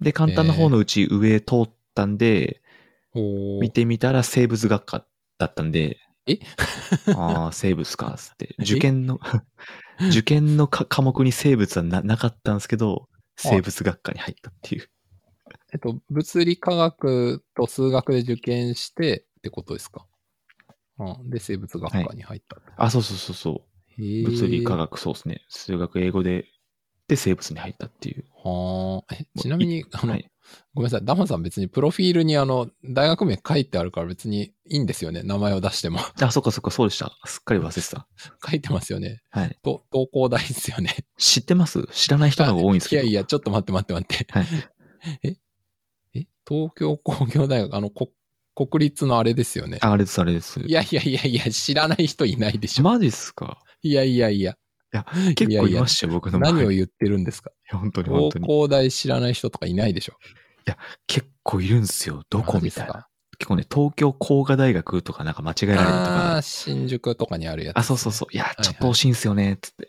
[0.02, 2.64] で、簡単な方のうち上通ったんで、
[3.12, 3.62] ほう。
[3.62, 5.06] 見てみたら生物学科
[5.38, 6.40] だったんで、え？
[7.16, 8.56] ああ、生物か、つって。
[8.58, 8.64] え？
[8.64, 9.20] 受験の、
[10.10, 14.90] 受験のか科目に生物はななかったんですけど、生物学科に入ったっていう。
[15.72, 20.08] えっと、物理科学と数学で受験してってことですか？
[20.98, 22.58] うん、で、生物学科に入った。
[22.78, 23.71] あ、そうそうそうそう。
[24.26, 25.46] 物理科学そうですね。
[25.50, 26.44] 数学英語でっ
[27.08, 28.26] て生物に入ったっていう。
[28.44, 29.16] はあ。
[29.16, 30.28] え、ちなみに、あの、はい。
[30.74, 31.06] ごめんなさい。
[31.06, 35.24] ダマさん別にプロフィールにあの、大学名書いてあるから別にいいんですよね。
[35.24, 36.00] 名前を出しても。
[36.20, 37.16] あ、そっかそっか、そうでした。
[37.26, 38.08] すっかり忘れてた。
[38.50, 39.22] 書いてますよね。
[39.30, 39.58] はい。
[39.64, 41.06] と、東工大ですよね。
[41.18, 41.88] 知ってます？
[41.92, 43.04] 知らない人の方が多いんですけど。
[43.04, 44.34] いやいや、ちょっと待って待って待って。
[44.34, 44.48] はい。
[46.14, 48.12] え、東京工業大学、あの、こ
[48.54, 49.78] 国立のあれですよね。
[49.82, 50.60] ああれです、あれです。
[50.60, 52.84] いやいやいやいや、知らない人いないでしょ。
[52.84, 53.60] マジっすか？
[53.84, 54.56] いやいやいや。
[55.36, 56.54] 結構いいやいやましたよ、僕の周り。
[56.54, 57.50] 何を言ってるんですか？
[57.52, 58.46] いや本当に本当に。
[58.46, 60.14] 東工大知らない人とかいないでしょ？
[61.08, 62.24] 結構いるんですよ。
[62.30, 63.08] どこみたいな。
[63.38, 66.42] 結構ね、東京工科大学とかなんか間違えられるとあかあ、。
[66.44, 67.78] 新宿とかにあるやつ。
[67.78, 68.36] あ、そうそうそう。
[68.36, 69.88] いや、いちょっと惜しいんすよね、つって。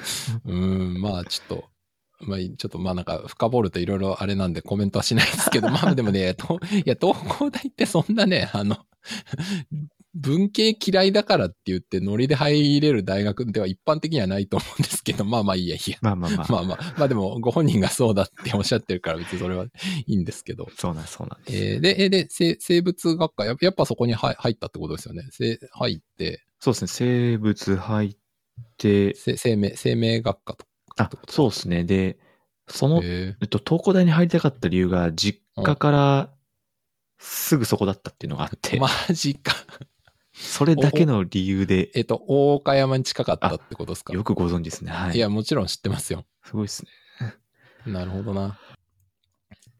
[0.46, 1.64] うーん、まあちょっと、
[2.20, 8.78] まあちょっとまあなんか深掘るといろいろあれなんでコメントはしないですけど、まあでもね、といや、東工大ってそんなね、あの、
[10.14, 15.98] 文系嫌いだからって言ってノリで入れる大学では一般的にはないと思うんですけど、まあまあいいやいいや。
[16.00, 16.52] まあまあまあ。
[16.52, 19.70] まあまあ、まあでもご本人がそうだっておっしゃってるから別にそれはい
[20.06, 20.68] いんですけど。
[20.76, 21.64] そうなんです、そうなんです。
[21.64, 25.28] えーで、えで、生生物学科や、やっぱそこに入入ったってことですよね。
[25.30, 28.16] せ入って、そうですね、生物入っ
[28.78, 31.84] て、せ生命、生命学科とあ、そうですね。
[31.84, 32.18] で、
[32.68, 36.30] その、ええっと、東工大に入りたかった理由が、実家から
[37.18, 39.54] すぐそこだったっていうのがあって、ー、マジか。
[40.34, 44.12] それだけの理由で、えっと、大岡山に近かったってことですか？
[44.12, 44.90] よくご存知ですね。
[44.90, 45.16] はい。
[45.16, 46.24] いや、もちろん知ってますよ。
[46.44, 46.90] すごいですね。
[47.92, 48.58] なるほどな。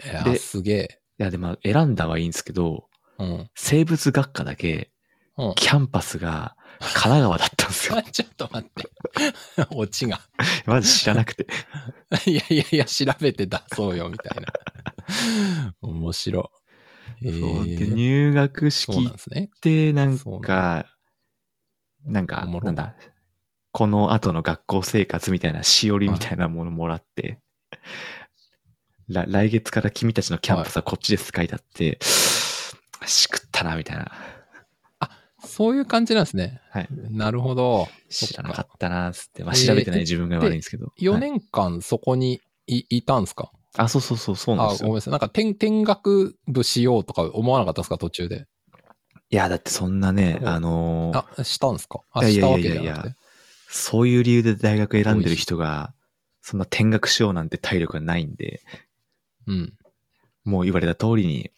[0.05, 1.01] いや、ですげえ。
[1.19, 2.89] いや、でも選んだはいいんですけど、
[3.19, 3.51] うん。
[3.55, 4.91] 生物学科だけ、
[5.37, 5.55] うん。
[5.57, 8.03] キャンパスが神奈川だったんですよ。
[8.13, 8.89] ちょっと待って。
[9.75, 10.21] オチが。
[10.67, 11.47] まず知らなくて。
[12.31, 15.75] いやいやいや、調べて出そうよ、みたいな。
[15.81, 16.51] 面白
[17.25, 17.29] い。
[17.29, 19.09] えそうで、ー、入学式。
[19.09, 20.87] ってなんか、
[22.05, 22.95] なんかなんだ、
[23.72, 27.41] この後の学校生活みたいなしおりみたいなものもらって、
[29.09, 31.99] ら来月から君たちのキャンパスはこっちです書いてあって、
[33.07, 34.12] しくったな、みたいな。
[35.47, 36.61] そういう感じなんですね。
[36.70, 36.89] はい。
[37.11, 37.89] なるほど。
[38.09, 39.45] 知らなかったな、つって。
[39.45, 40.93] まあ、えー調べてない自分が悪いんですけど。
[40.99, 43.53] 4はい年間そこにいいたんですか？
[43.77, 44.89] あ、そうそうそう、そうなんあ、ですよ。
[44.89, 45.12] ごめんなさい。
[45.12, 48.47] なんか転、転学部しようとか思わなかったですか途中で？
[49.31, 52.01] いや、だってそんなね、うんあのーあ、したんですか？
[52.12, 53.16] あ、いやいやしたわいやいやけじゃなくて？
[53.68, 55.93] そういう理由で大学選んでる人が、
[56.43, 58.61] そんな転学しようなんて体力がないんで、
[59.47, 59.72] うん。
[60.45, 61.51] もう言われた通りに、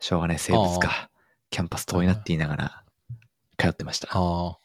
[0.00, 1.08] しょうがない生物あか、
[1.50, 2.82] キャンパス遠いなって言いながら、
[3.56, 4.08] 通ってました。
[4.10, 4.58] ああ。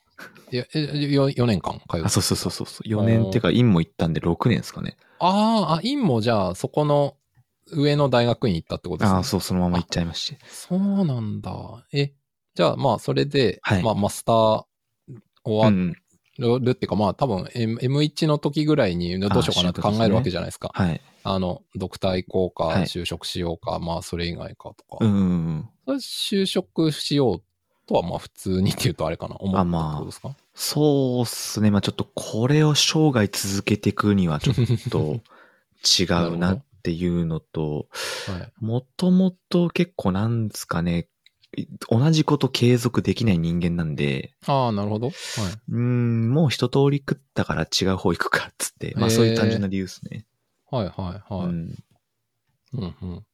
[0.51, 2.89] いや、え、よ4年間通ってあ、そうそうそうそうそう。
[2.89, 4.97] 4年っていうか、院も行ったんで6年ですかね。
[5.19, 7.17] あーあ、院もじゃあ、そこの
[7.71, 9.17] 上の大学院行ったってことですね。
[9.17, 10.39] ああ、そう、そのまま行っちゃいまして。
[10.49, 11.85] そうなんだ。
[11.93, 12.13] え、
[12.55, 14.63] じゃあ、まあ、それで、はいまあ、マスター
[15.43, 15.93] 終わうん。
[16.39, 20.71] るっていうか、まあ、多分、M- M1 の時ぐらいにどうしようかなって考えるわけじゃないですか。
[20.73, 21.01] はい。
[21.23, 24.97] あの、ドクター行こうか、はい就職しようか、まあ、それ以外かとか。
[25.01, 25.25] うんうんう
[25.59, 25.69] ん。
[25.85, 27.43] それ就職しよう
[27.89, 31.71] とは、まあ、普通にっていうとあれかな、思ったってことですか、そうっすね。
[31.71, 34.55] まあちょっとこれを生涯続けていくにはちょっ
[34.91, 35.19] と
[35.99, 37.87] 違うなっていうのと、
[38.27, 38.63] はい。
[38.63, 41.07] もともと結構なんですかね、
[41.89, 45.07] 同じこと継続できない人間なんで、ああ、なるほど。
[45.07, 45.15] はい。
[45.69, 50.27] うーん、もう一通り食ったから違う方行くかっつって、まあそういう単純な理由ですね。
[50.69, 51.47] はい、はい、はい。
[51.47, 51.83] うん。
[52.73, 53.25] うん、うん。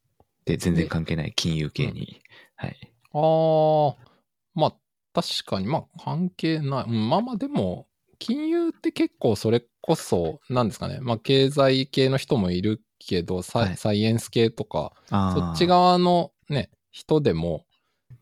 [0.45, 2.22] で、全然関係ない金融系に。
[2.56, 2.78] はい。
[3.14, 4.14] ああ、
[4.56, 4.76] まあ、
[5.14, 6.86] 確かに、まあ、関係ない。
[6.89, 7.88] うんまあまあ、でも、
[8.18, 10.99] 金融って結構それこそ、なんですかね。
[11.01, 17.66] まあ、経済系の人もいるけど、サイはいサイエンス系とか、そっち側のね、人でも、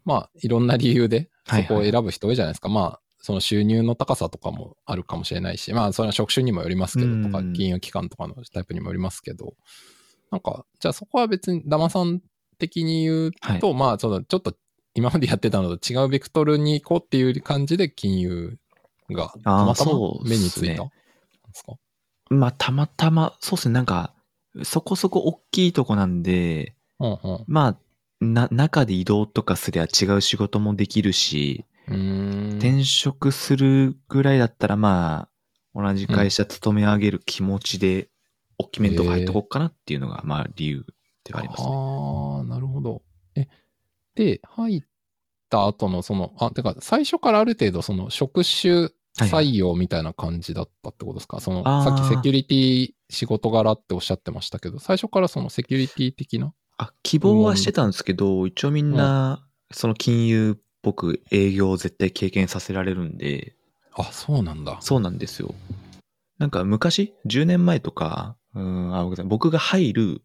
[0.04, 2.70] まあ、いろんな理由で、そこをはいはい選ぶ人多いじゃないですか。
[2.70, 9.54] まあ、その収入の高さとかもあるかもしれないし、まあ、それは職種にもよりますけど、とか、うん金融機関とかのタイプにもよりますけど、
[10.32, 12.22] なんか、じゃあそこは別に、ダマさん
[12.58, 13.32] 的に言う
[13.62, 14.56] と、まあ、その、ちょっと
[14.96, 18.58] 今までやってたのと違うベクトルに行こうっていう感じで金融
[19.10, 19.92] がたまたま
[20.24, 20.94] 目についたんで
[21.54, 21.74] すか？
[22.30, 24.14] まあたまたま、そうですね、なんか、
[24.64, 27.44] そこそこ大きいとこなんで、うんうん。
[27.48, 27.78] まあ、
[28.22, 31.66] な、中で移動とかすりゃ違う仕事もできるし。
[31.86, 35.28] 転職するぐらいだったらま
[35.76, 38.08] あ、同じ会社勤め上げる気持ちで、
[38.58, 40.86] 大きめのとこ入っとこうかなっていうのが、まあ理由
[41.26, 41.68] ではありますね。
[41.70, 42.60] ああ、な
[44.16, 44.82] で、入っ
[45.50, 51.84] た後のその、あ、てか、最初からある程度その職種採用みたいな感じだったってことですか、その、あー。
[51.84, 63.56] さっきセキュリティ仕事柄っておっしゃってましたけど、最初からそのセキュリティ的なあ、希望はしてたんですけど、一応みんな、その金融っぽく営業を絶対経験させられるんで、
[63.96, 64.78] あ、そうなんだ。
[64.82, 65.54] そうなんですよ。
[66.40, 69.26] なんか昔、10年前とか、うん、あ、ごめんなさい。
[69.28, 70.22] 僕が入る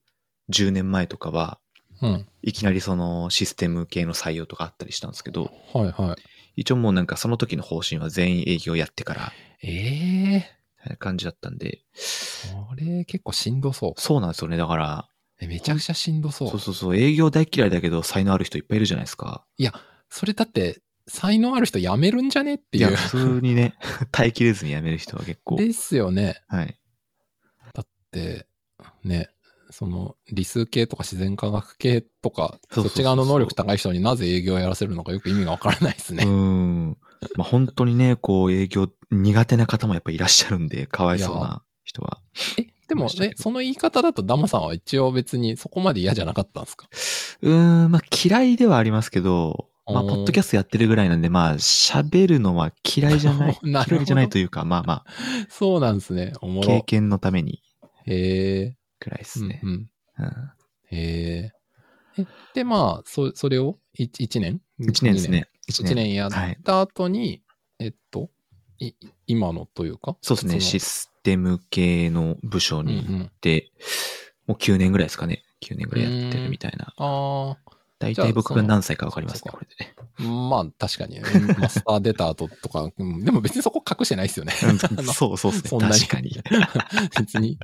[0.51, 1.61] 10年前とかは、
[2.03, 2.26] うん。
[2.42, 6.22] いきなりそのシステム系の採用とかあったりしたんですけど、はいはい。
[6.57, 9.32] 一応もうなんかその時の方針は全員営業やってから、
[9.62, 14.01] ええみたいな感じだったんで、それ結構しんどそう。
[14.01, 14.57] そうなんですよね。
[14.57, 15.09] だから、
[15.40, 16.51] えめちゃくちゃしんどそう。
[16.51, 19.44] そうそうそう、営業大嫌いだけど才能ある人いっぱいいるじゃないですか。
[19.57, 19.72] いや、
[20.11, 22.96] それだって、才能ある人辞めるんじゃねっていや、いう。
[22.96, 23.74] 普通にね、
[24.12, 25.57] 耐えきれずに辞める人は結構。
[25.57, 26.42] ですよね。
[26.49, 26.78] はい。
[28.11, 28.46] で、
[29.05, 29.28] ね、
[29.78, 36.24] その理数系とか自然科学系とか、そっち側の能力高い人になぜ営業をやらせるのかよく意味がわからないですうね。
[36.24, 36.96] ん。
[37.36, 42.18] まあ本当にね、こう営業苦手な方もやっぱいらっしゃるんで、かわいそうな人は。
[42.58, 46.88] え、でもね、その言い方だとダマさんは一応別にそこまで嫌じゃなかったんですか？
[47.42, 53.58] うーん、まあ嫌いではありますけど、まあ、ポッドキャストやってるぐらいなんで、まあ、喋るのは嫌いじゃない。
[53.62, 55.04] なるほど嫌いじゃないというか、まあま
[55.48, 56.32] そうなんですね。
[56.40, 56.82] おもあ、経ろ。
[56.82, 57.62] 験のために
[58.06, 58.77] へえ。
[58.99, 59.61] くらいですね。
[59.62, 59.76] うんうん。
[59.76, 60.51] うん
[60.90, 61.53] へ
[62.16, 62.22] え。
[62.22, 64.61] え、で、まあ、そ、それを一一年？
[64.78, 65.28] 一年です。
[65.30, 65.49] ね。
[65.66, 66.30] 一一年やっ
[66.64, 67.42] た後に、
[67.78, 68.30] えっと、
[68.78, 68.92] い
[69.26, 70.16] 今のというか？
[70.22, 70.61] そうですね。
[70.61, 73.30] シそステム系の部署のうんうに行っん。
[73.40, 73.70] て、
[74.46, 75.44] もう9年ぐらいですかね。
[75.61, 76.94] 9年ぐらいやってるみたいな。
[76.96, 77.57] あ
[77.99, 81.20] 大体僕が何歳かわかりますね、これでまあ確かに、
[81.59, 84.53] マスター出た後とか、 うんでも別にそこ隠してないですよね。
[85.14, 85.70] そうそうですね。
[85.70, 86.30] そんなに確かに。
[87.18, 87.59] 別に。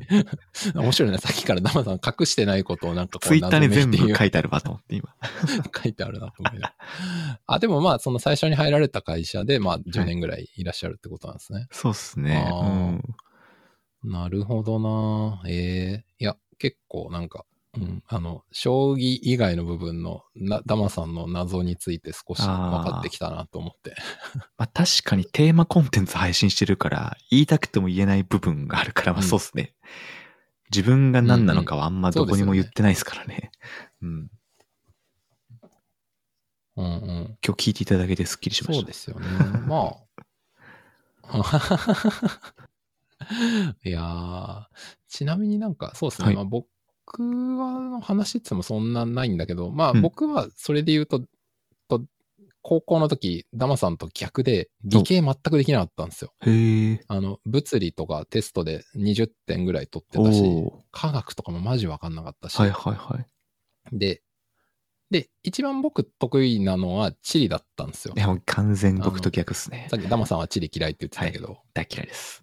[0.74, 1.18] 面白いな。
[1.18, 5.14] さっきからダマさん隠してないことをなんかこうツイッターに全部書いてあるわと思って、今。
[5.82, 6.74] 書いてあるなと思いながら
[7.46, 11.68] あ、でもまあ、その最初に入られた会社で、まあ、10年ぐらいいらっしゃるってことなんですね。
[11.70, 12.44] そうっすね。
[14.02, 17.46] なるほどなええいや、結構なんか、
[17.76, 23.94] うん、あの、将棋以外の部分のなダマさんの謎について少し分かってきたなと思って。
[24.56, 29.74] まあ確かにテーマコンテンツ配信してるから、言いたくても言えない部分があるから、まあうんそうっすね。
[30.70, 33.50] 自分が何なのかはあんまどこにも言ってないですからね。
[34.02, 34.30] うん。
[36.76, 37.38] うんうん。
[37.44, 38.80] 今日聞いていただけてスッキリしました。
[38.80, 39.26] そうですよね。
[39.66, 40.04] まあ。
[43.84, 44.64] いやー
[45.08, 46.26] ちなみになんか、そうですね。
[46.26, 46.68] はいまあ、僕
[47.22, 51.22] はの話って言ってもそんなないんだけど、まあうん僕はそれで言うと、
[51.88, 52.02] と
[52.62, 56.32] 高校の時、ダマさんと逆で理系全くできなかったんですよ。
[56.40, 57.00] へえ。
[57.08, 63.98] あの、物理とかテストで20点ぐらい取っておたし、ー科学とかもマジわかんなかったし、はいはいはい。
[63.98, 64.22] で、
[65.10, 68.20] で、一番僕得意なのは地理だったんですよい。
[68.20, 69.96] やもう完全僕と逆っすねさ。
[69.96, 72.42] っきダマさんは地理嫌いって言ってたけど、大嫌いです。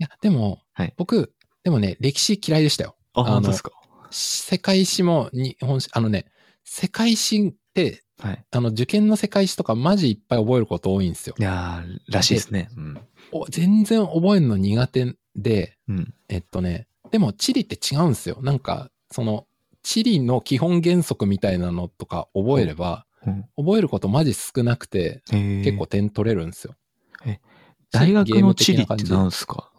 [0.00, 2.96] いや、でも、はい僕、でもね、歴史嫌いでしたよ。
[3.20, 3.72] あ、本当ですか？
[4.10, 6.26] 世界史も日本史、あのね、
[6.64, 8.44] 世界史って、はい。
[8.50, 11.42] あの、受験の世界史とかマジいっぱい覚えること多いんですよい。
[11.42, 12.68] やー、らしいですね。
[12.76, 13.00] うん。
[13.30, 16.14] お全然覚えるの苦手で、うん。
[16.28, 18.38] えっとね、でも地理って違うんですよ。
[18.42, 19.46] なんか、その、
[19.82, 25.22] 地理の基本原則みたいなのとか覚えれば、うん覚えることマジ少なくて。
[25.30, 26.74] 結構点取れるんですよ。
[27.90, 29.70] 大学の地理って何すか？
[29.74, 29.77] だ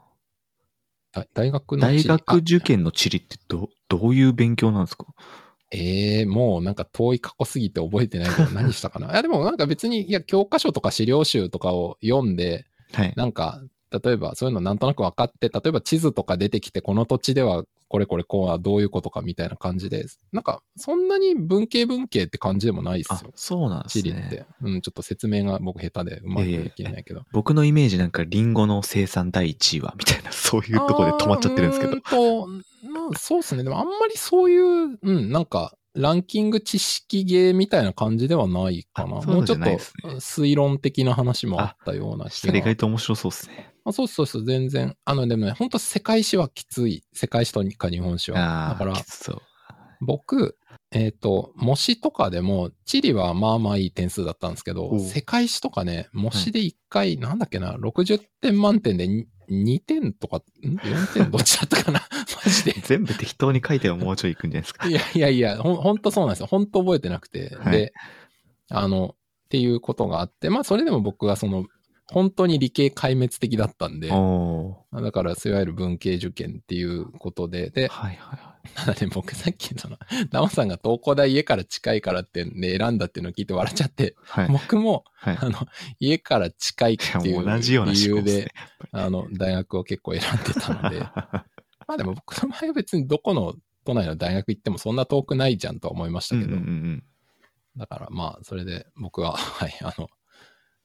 [1.33, 5.05] 大学の大学受験の地理ってど、どういう勉強なんですか？
[5.71, 9.11] ええもうなんか遠い過去すぎて覚えてないけど 何したかな？
[9.11, 13.13] いやでもなんか別に、いや教科書とか資料集とかを読んで、はい。
[13.15, 23.31] なんか、例えばそういうのなんとなく分かって、例えば地図とか出てきて、この土地ではこれこれこうはどういうことかみたいな感じで、なんかそんなに文系文系って感じでもないですあよ、。
[23.35, 24.03] そうなんですね。
[24.03, 24.45] 地理って。
[24.61, 27.23] うん、ちょっと説明が僕下手でうまくできないけど。
[27.33, 31.93] 僕のイメージなんかリンゴの生産第一位はみたいな、 そういうとこで止まっちゃってるんですけど。
[31.93, 33.63] あーうーんと、まあ、そうですね。
[33.63, 39.17] でもあんまりそういう、うん、なんか、ランキング知識ゲーみたいな感じではないかな。
[39.17, 42.59] ういうのじゃもうちょっと推論的な話もあったような気意が。
[42.59, 43.73] 外と面白そうですね。
[43.89, 44.95] あそうそうそう、全然。
[45.05, 47.03] あの、でもね、本当世界史はきつい。
[47.13, 48.69] 世界史とか日本史は。
[48.69, 48.93] だから。
[50.01, 50.57] 僕、
[50.91, 60.41] えっ、と、模試とかでも、地理はまあまあいい点数だったんですけど世界史とかね、模試で1回、なんだっけな、60点満点で 2, 2点とか、ん
[60.77, 62.01] ?4 点どっちだったかな？
[62.45, 62.75] マジで。
[62.81, 64.87] 全部適当に書いてはもうちょいいくんじゃないですか。
[64.87, 66.47] いやいやいや、ほん、ほんとそうなんですよ。
[66.47, 67.55] ほんと覚えてなくて。
[67.55, 67.93] はいで、
[68.69, 69.15] あの、
[69.45, 71.65] っていうことがあって、まあそれでも僕はその、
[72.11, 79.97] 本当に理系壊滅的だったんで、おだから、いわゆる文系受験っていうことで、でー。、はいはいはただね、僕さっきその、
[80.29, 84.13] ダマさんが東工大家から近いからってね、選んだっていうのを聞いて笑っちゃって、い。
[84.21, 84.47] はい。
[84.49, 85.37] 僕も、はい。
[85.39, 85.59] あの、
[85.99, 88.53] 家から近いっていうもう同じような理由ですねで、。
[88.91, 93.55] あの、大学を結構選んでたので、まあでも僕の場合は別にどこの
[93.85, 97.03] 都内の大学行ってもそんな遠くないじゃんとは思いましたけど、うんうんうん
[97.77, 100.09] だからまあそれで僕は、はい、あの、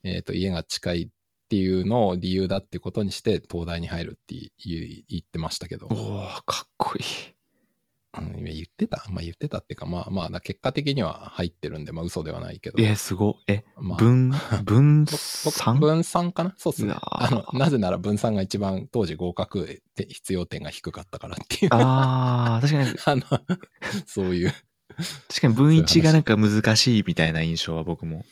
[0.04, 1.08] えっ、と、家が近いっ
[1.48, 5.86] ていうのを理由だってことにして、東大に入るって言ってましたけど。
[5.86, 7.04] おー、かっこいい。
[8.16, 12.80] うん、言ってたまあ言ってたっていうか、まあまあ、だ結果的には入ってるんで、まあ嘘ではないけど。
[12.80, 13.36] え、すご。
[13.48, 14.30] え、まあ、分、
[14.64, 15.18] 分僕
[15.52, 16.54] 散分散かな？
[16.56, 16.94] そうっすね。
[16.96, 21.70] あの、なぜなら分散が一番当時合格って必要点が低かったからっていう。
[21.72, 23.56] あー、確かに、 あの、
[24.06, 24.54] そういう。
[25.28, 28.24] 確かに分一がなんか難しいみたいな印象は僕も。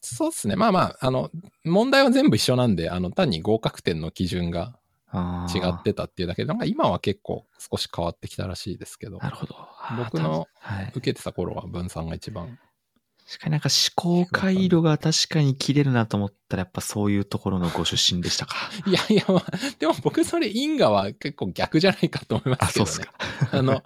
[0.00, 0.56] そうっすね。
[0.56, 1.30] まあまあ、あの、
[1.64, 4.78] 問題は全部一緒なんで、あの、単に合格点の基準が
[5.12, 9.56] 違ってたっていうだけで、なんか今は結構少し変わってきたらしいですけど、なるほど。
[9.96, 10.92] 僕の、はい。
[10.94, 12.58] 受けてた頃は分散が一番。
[13.28, 18.56] 確かになんか思考回路が確かに切れるなと思ったらやっぱそういうところのご出身でしたか。
[18.86, 19.44] いやいや、まあ、
[19.78, 23.10] でも僕それ因果は結構逆じゃないかと思いまあ、すけどねそうっす。
[23.50, 23.58] か。
[23.58, 23.82] あの、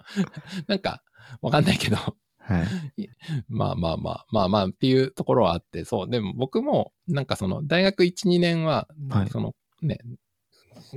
[0.67, 1.03] なんか、
[1.41, 1.97] わかんないけど、
[2.43, 3.09] はい。
[3.47, 6.09] まあまあまあ、まあまあっていうところはあって、そう。
[6.09, 9.99] でも僕も、なんかその、大学1、2年ははい、そのね、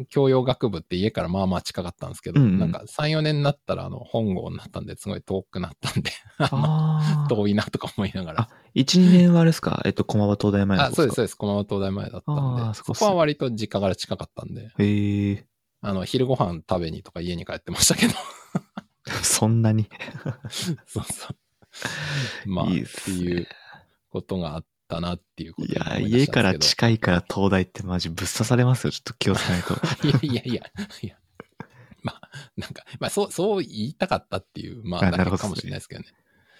[0.08, 6.10] 教養学部って家からまあまあ近かったんですけど、うんうんなんか3、4年になったら、あの、本郷になったんで、すごい遠くなったんで。
[7.28, 9.80] 遠いなとか思いながらあ。、1、2年はあれですか？
[9.84, 11.34] えっと、駒場東大前のあ、そうです、そううです。
[11.36, 14.70] 駒場東大前だったんで、そこは割と実家から近かったんで。
[14.78, 15.46] へえ。
[15.82, 18.14] あの、昼ご飯食べにとか家に帰ってましたけど、
[19.22, 19.88] そんなに。
[20.86, 22.48] そうそう。
[22.48, 23.46] まあ、いいっっていう
[24.10, 28.90] ことがあったなっていうこといや、家から近いから東大ってマジぶっ刺されますよ。
[28.90, 29.74] ちょっと気をつけないと。
[30.06, 30.62] いやいやいや、
[31.02, 31.16] いや。
[32.02, 36.06] まあ、なんか、まあ、そう、そう言いたかったっていう、まあ、あなるほどかもしれないですけどね。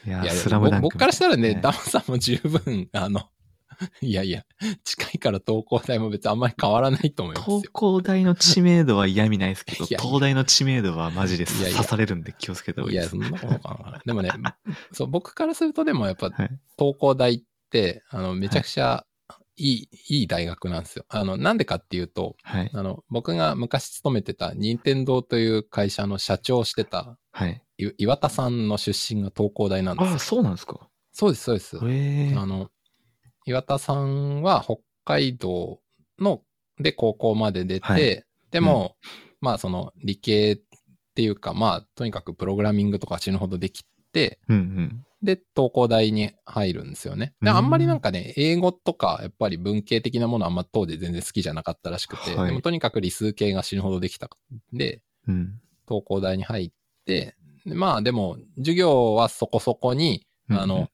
[0.07, 0.82] いや、いや、スラムダンク。
[0.82, 3.30] 僕僕からしたらね、ねダムさんも十分、あの、
[4.01, 4.45] いやいや、
[4.85, 7.68] 近いから東工大も別にあんまり変わらないと思いますよ東。
[7.72, 13.11] 工大の知名度は嫌味ないですけど、いやいや東大の知名度はマジでいやいや刺されるんで気をつけた方がいいいや、です。
[13.11, 14.03] そんなことかな。
[14.05, 14.31] でもね、
[14.93, 16.51] そう、僕からするとでもやっぱ、はい。
[16.79, 19.05] 東工大って、あの、めちゃくちゃ
[19.57, 21.05] いい、い、い大学なんですよ。
[21.09, 22.70] あの、なんでかっていうと、はい。
[22.72, 27.62] あの、僕が昔勤めてた任天堂という会社の社長をしてたはい。
[27.79, 30.12] い岩田さんの出身が東工大なんですよ。
[30.12, 30.89] ああ、そうなんですか。
[31.12, 31.77] そうです、そうです。
[31.79, 32.70] あの、
[33.47, 35.80] 岩田さんは北海道
[36.18, 36.42] の
[36.78, 38.97] で高校まで出て、はいでも、
[39.40, 40.59] まあその理系っ
[41.14, 45.05] ていうか、まあとにかくプログラミングとか死ぬほどできて、うんうん。
[45.22, 47.34] で、東工大に入るんですよね。
[47.42, 55.61] で、うんあんまりなんかね、英語とか、やっぱり文系的なものはあんま当時全然好きじゃなかったらしくて、はいでもとにかく理数系が死ぬほどできたんで、うん。
[55.88, 56.70] 東工大に入っ
[57.05, 57.36] て、
[57.66, 60.88] でまあでも、授業はそこそこに、うんあの、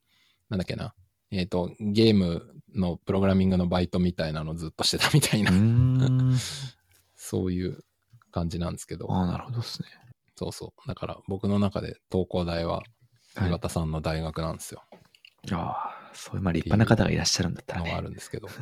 [0.49, 0.95] なんだっけな、
[1.33, 6.37] えっ、と、ゲームのプログラミングのバイトみたいなのをずっとしてたみたいうな。
[7.17, 7.83] そういう
[8.31, 9.89] 感じなんですけど、ああ、なるほどですね。
[10.37, 10.89] そうそう。
[10.89, 12.83] だから僕の中で東工大は
[13.35, 14.85] はい岩田さんの大学なんですよ。
[15.53, 18.03] ああ、そういう、まあ立派な方がいらっしゃるんだったらのがあね。
[18.03, 18.49] るんですけど。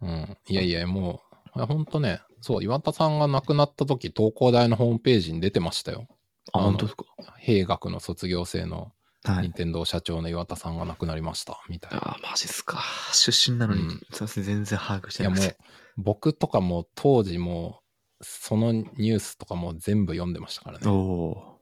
[0.00, 0.36] うん。
[0.48, 1.22] いやいや、も
[1.56, 6.06] う、ほんとね、そう、岩田さんが亡くなった時、東工大のホームページに出てましたよ。
[6.52, 7.04] あ、あの本当ですか？
[7.38, 8.92] 兵学の卒業生の
[9.32, 9.44] はい。
[9.44, 11.98] 任天堂社長の岩田さんが亡くなりました、みたいな。
[11.98, 12.82] ああ、マジっすか。
[13.12, 15.56] 出身なのに、うんすいません、全然把握してないいやもう。、
[15.96, 17.80] 僕とかも当時も、
[18.20, 20.88] そのニュースとかも全部読んでましたからね。
[20.88, 21.58] お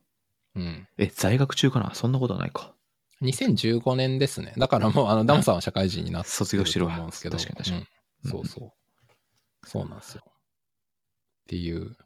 [0.55, 0.89] うん。
[0.99, 2.75] え、在学中かなそんなことはないか。
[3.23, 4.55] 2015年ですね。
[4.57, 7.39] だからもう、あの、ダムさんは社会人になって卒業してるわと思うんですけど。
[7.39, 7.87] 確かに確かに
[8.25, 8.73] うんそうそう。
[9.67, 10.23] そうなんですよ。
[10.27, 10.33] っ
[11.49, 11.97] ていう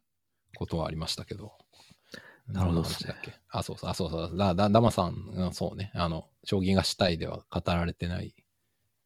[0.57, 1.53] ことはありましたけど。
[2.53, 3.15] なるほどですね
[3.49, 4.37] あ、そうそう、あ、そうそう。
[4.37, 8.35] だ、だ、ダマさんがそうね、あの、将棋がしたいでは語られてない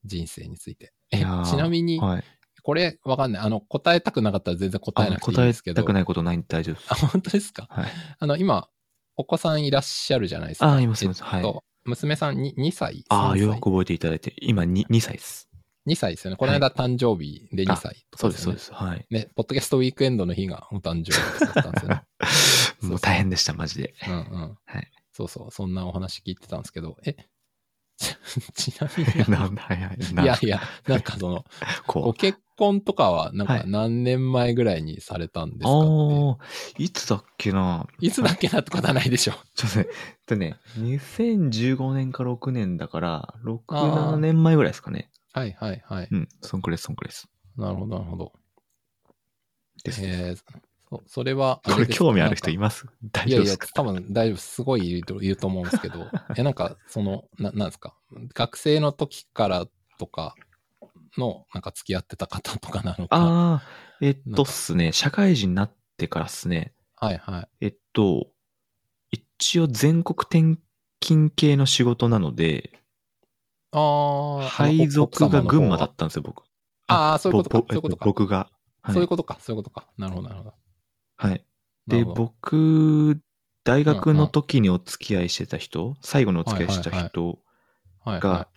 [0.04, 0.92] 人生について。
[1.10, 1.24] えち
[1.56, 2.24] なみに、はい。
[2.62, 3.42] これわかんない。
[3.42, 5.82] あの、答えたくなかったら全然答えなくていいですけど。
[5.82, 6.86] たくないことないんで大丈夫です。
[6.90, 7.66] あ、本当ですか？
[7.70, 7.86] はい。
[8.18, 8.68] あの、今、
[9.16, 10.74] お子さんいらっしゃるじゃないですか。
[10.74, 13.04] あいますいますえっとは娘さんに2歳。
[13.10, 13.40] ああ、3歳？
[13.40, 15.48] よく覚えていただいて、今 2, 2歳です。
[15.86, 16.38] 2歳ですよね。
[16.38, 18.72] この間誕生日で2歳とかそうです、そうです。
[18.72, 19.06] はい。
[19.10, 22.02] ね、ポッドキャストウィークエンドの日がお誕生日だったんですよね。
[22.88, 23.94] もう大変でした、マジで。
[24.06, 24.58] うんうん。
[24.64, 24.90] はい。
[25.12, 27.16] そうそう、そんなお話聞いてたんですけど、え、
[27.96, 28.16] ち
[28.72, 30.26] ちなみに なはいはい。
[30.26, 31.44] やいや、なんかその、
[31.86, 32.12] ご。
[32.12, 36.44] 結婚とかは、なんかはい何年前ぐらいにされたんですかっああ、
[36.78, 37.86] いつだっけな？
[38.00, 38.06] て。
[38.06, 39.34] いつだっけなってことはないでしょ。
[39.54, 45.10] ちょっとね、えっとね、2015年か6年だから、6、あー7年前ぐらいですかね。
[45.32, 46.08] はいはいはい。
[46.10, 47.28] うん、そんくらいそんくらいです。
[47.56, 48.32] なるほどなるほど。
[49.84, 50.38] ですえー、
[50.90, 52.86] そそれは、これ興味ある人いまます？
[53.12, 54.36] 大いやいや丈夫ですか、多分大丈夫。
[54.36, 56.06] すごいいると思うんですけど、
[56.36, 57.94] え、なんか、その、な、なんですか、
[58.34, 59.66] 学生の時から
[59.98, 60.34] とか
[61.16, 63.16] の、なんか付き合ってた方とかなのか。
[63.16, 63.62] ああ、
[64.00, 67.48] えっとっすね、社会人になってからっすね、はいはい。
[67.60, 68.28] えっと、
[69.10, 70.60] 一応全国転
[71.00, 72.80] 勤系の仕事なので、
[73.72, 74.48] ああ。
[74.48, 76.44] 配属が群馬だっったんですよ、僕。
[76.86, 78.50] ああ、そういうことかそういうことか僕が。
[78.82, 78.92] た。
[78.92, 79.86] そういうことか、そういうことか。
[79.98, 80.54] なるほど、なるほど。
[81.16, 81.44] はい。
[81.86, 83.20] で、なるほど僕、
[83.64, 87.38] 大学の時にお付き合いしてた人、最後にお付き合いしてた人
[88.00, 88.48] はい、がは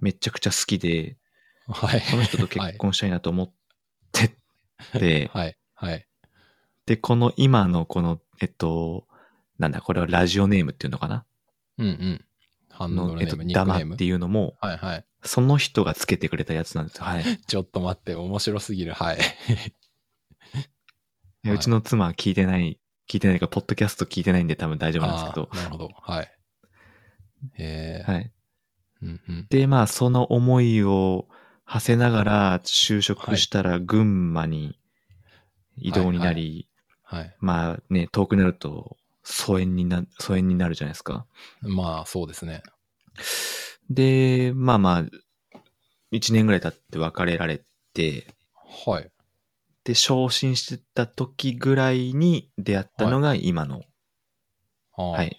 [0.00, 1.16] めちゃくちゃ好きで、い。
[1.68, 2.00] はい。
[2.00, 3.52] その人と結婚したいなと思っ
[4.12, 4.36] て
[4.98, 5.56] て、 はい。
[5.74, 6.06] はい。
[6.86, 9.06] で、この今のこの、えっと、
[9.58, 11.24] なんだ、これはラジオネームっていうのかな？
[11.78, 12.24] うんうん。
[12.68, 14.04] ハンドの、えっと、ルネーム、ニックネームダマって。
[14.04, 15.04] いうのも、はいはい。
[15.22, 17.04] その人がつけてくれたやつなんですよ。
[17.04, 17.24] はい。
[17.46, 18.92] ちょっと待って、面白すぎる。
[18.92, 19.18] はい。
[21.44, 22.78] でうちの妻は聞いてない、
[23.08, 25.88] 聞いてないか、ポッドキャスト聞いてないんで多分大丈夫なんですけどなるほど。
[26.00, 26.32] はい。
[27.58, 28.32] えーはい。
[29.02, 29.46] うんうん。
[29.50, 31.26] で、まあ、その思いを
[31.64, 34.78] 馳せながら就職したら群馬に
[35.76, 36.68] 移動になり、
[37.02, 37.36] はい。
[37.40, 41.26] まあね、遠くなると疎遠にな、疎遠になるじゃないですか。
[41.62, 42.62] まあ、そうですね。
[43.90, 45.04] で、まあまあ、
[46.10, 47.62] 一年ぐらい経って別れられ
[47.94, 48.26] て、
[48.86, 49.11] はい。
[49.84, 53.82] で、昇進してた時ぐらいに出会ったのが今の、
[54.92, 55.36] ははい、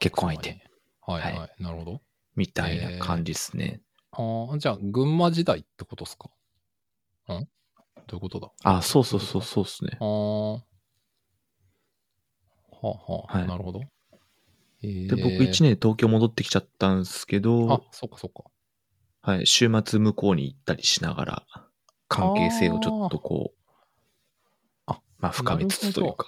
[0.00, 0.62] 結婚相手。
[1.00, 2.00] はいはい、はなるほど。
[2.36, 3.80] みたいな感じですね。
[4.12, 6.28] ああ、じゃあ、群馬時代ってことですか？
[7.32, 7.48] ん？
[8.06, 8.50] どういうことだ？
[8.64, 9.96] あ、そうそうそうそうですね。
[10.00, 10.52] ああ。
[10.54, 10.60] は
[12.82, 13.48] あはあ、はい。
[13.48, 13.80] なるほど。
[14.82, 18.44] えー、で、僕一年東京戻ってきちゃったんですけあど、、そっかそっか。
[19.22, 21.46] はい、週末向こうに行ったりしながら、
[22.14, 23.58] 関係性をちょっとこう、
[24.86, 26.26] あまあ深めつつというか。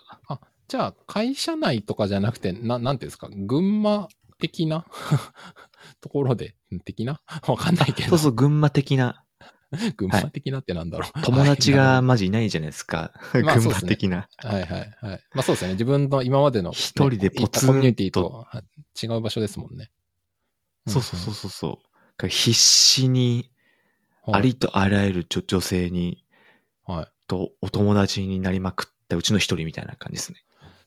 [0.68, 4.08] じゃあ、会社内とかじゃなくて、ななんていうんですか、群馬
[4.40, 4.84] 的な？
[6.00, 7.20] ところで、的な？
[7.46, 8.10] わかんないけど。
[8.10, 9.24] そうそう、群馬的な、
[9.96, 11.22] 群馬的なってなんだろう。
[11.22, 13.12] 友達はいがマジいないじゃないですか。
[13.44, 14.28] まあ群馬的な。
[14.38, 15.24] はいはいはい。
[15.32, 15.74] まあそうですよね。
[15.74, 19.90] 自分の今までの、ね、一人でポツンコミュニティとはい違う場所ですもんね。
[20.88, 21.78] そうそうそうそうそ
[22.24, 22.28] う。
[22.28, 23.55] 必死に、うん。
[24.32, 26.24] ありとあらゆる女女性に、
[26.84, 26.96] はい。
[26.98, 27.08] はい。
[27.28, 30.38] とお友達になりまくったうちの一人みたいな感じですね。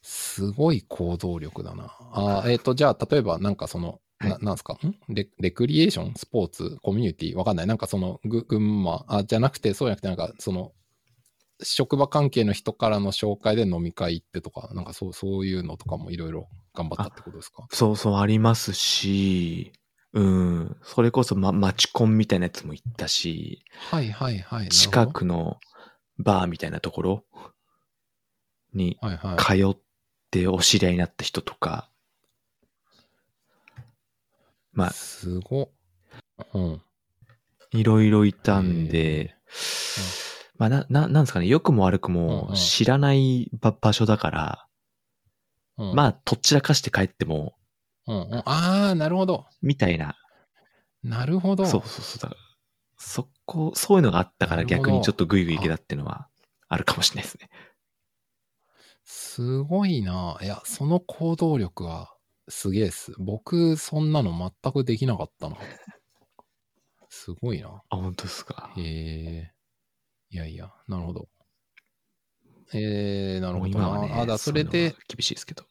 [0.01, 1.95] すごい行動力だな。
[2.13, 4.73] あーえっ、と、じゃあ、例えば、なんかその、はいななんすか？
[4.73, 4.95] ん？
[5.13, 6.13] レレクリエーション？
[6.15, 6.77] スポーツ？
[6.81, 7.35] コミュニティ？
[7.35, 7.67] わかんない。
[7.67, 10.71] なんかその、ぐ群馬、あ、じゃなくて、そうじゃなくて、なんかその、
[11.61, 17.65] 職場関係の人からの紹介で飲み会行ってとか、なんかそう、そういうのとかもいろいろ頑張ったってことですか？
[17.71, 19.71] そうそう、ありますし、
[20.13, 24.69] うん、それこそ、ま、マチコンみたいなやつも行ったし、はいはいはい。
[24.69, 25.57] 近くの
[26.17, 27.25] バーみたいなところ
[28.73, 28.97] に。
[29.37, 29.77] 通っ
[30.31, 31.89] てお知り合いになった人とか、
[34.71, 35.71] まあ、すご。
[36.53, 36.81] うん。
[37.71, 39.35] いろいろいたんへで、
[40.57, 44.67] まあ、な、な、なんですかね、良くも悪くうんうんも知らない場場所だから、
[45.77, 47.55] うん、まあ、とっちらかして帰っても、
[48.09, 49.45] うんうん、ああ、なるほど。
[49.61, 50.15] みたいな、
[51.03, 51.65] なるほど。
[51.65, 52.41] そうそうそう、だから
[52.97, 56.27] そこ、そういうのがあったから逆にちょっとグイグイいけたっていうのは
[56.67, 57.49] あるかもしれないですね。
[59.03, 60.37] すごいな。
[60.41, 62.13] いや、その行動力は
[62.49, 63.13] すげえっす。
[63.17, 65.57] 僕、そんなの全くできなかったな。
[67.09, 67.81] すごいな。
[67.89, 68.73] あ、本当ですか。
[68.75, 69.53] へえ。
[70.31, 71.29] いやいや、なるほど。
[72.73, 73.85] えー、なるもほどな。
[73.85, 75.63] う今はね、あ、だそれういうで厳しいですけど。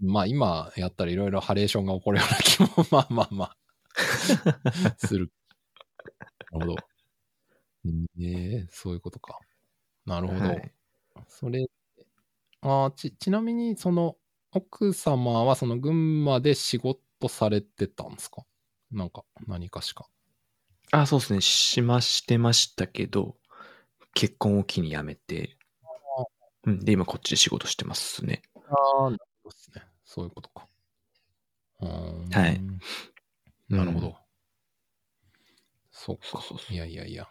[0.00, 3.56] まあ今やったらいろいろハレーションが起こるような気も、まあまあまあ、
[4.98, 5.32] する。
[6.52, 6.76] なるほど。
[8.20, 9.38] ええそういうことか。
[10.06, 10.40] なるほど。
[10.40, 10.72] はい
[11.26, 11.66] それ、
[12.60, 14.16] あち、ちなみに、その、
[14.52, 18.44] 奥様はその群馬で仕事されてたんですか？
[18.92, 20.06] なんか、何かしか。
[20.92, 21.40] あ、そうですね。
[21.40, 23.36] しましてましたけど、
[24.14, 25.56] 結婚を機に辞めて、
[26.64, 28.42] うん、で、今こっちで仕事してますね。
[28.54, 29.82] ああ、なるほどですね。
[30.04, 30.66] そういうことか。
[31.80, 32.60] はい。
[33.68, 34.06] なるほど。
[34.08, 34.14] うん
[35.98, 36.22] そうか。
[36.24, 37.26] そうそうそういやいやいや。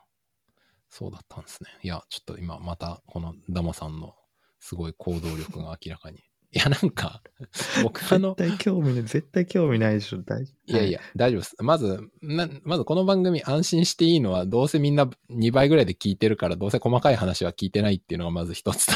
[0.89, 1.69] そうだったんですね。
[1.83, 4.13] いや、ちょっと今またこのダマさんの
[4.59, 6.17] すごい行動力が明らかに。
[6.51, 7.21] いや、なんか、
[7.83, 11.55] 僕あの、対興味ない、絶対興味ないでしょ、大いやいや、大丈夫です。
[11.59, 18.93] まず、なまずこの番組安心していいのは、どうせみんな2倍ぐらいで聞いてるから、どうせ細かい話は聞いてないっていうのがまず一つと。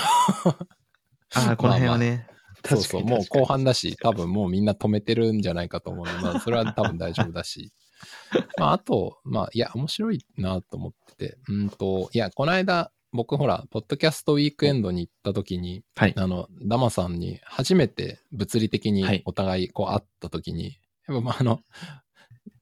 [1.36, 2.28] ああ、この辺はね。
[2.66, 3.72] そうそう、もう後半だ。
[3.72, 7.72] だし、多分もうみんな止めてるんじゃないかと思うので、まあ、 それは多分大丈夫だし。
[8.58, 16.14] まあ、あと、まあ、いや、面白いなと思ってて、うんと、いや、この間、僕ほら、ポッドキャストウィークエンドに行った時に、はい。
[16.16, 21.60] あの、ダマさんに初めて物理的にはいお互いこう会った時に、やっぱまああの、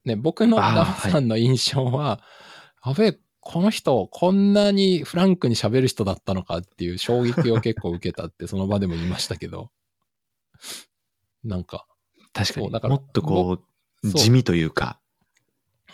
[0.04, 2.20] ね、僕のダマさんの印象は、
[2.82, 9.70] あべ、この人、こんなにフランクに喋る人だったのかっていう衝撃を結構受けたって、その場でも言いましたけど、
[11.44, 11.86] なんか、
[12.32, 12.70] 確かに。
[12.70, 13.58] からもっとこ
[14.02, 15.00] う、地味というか。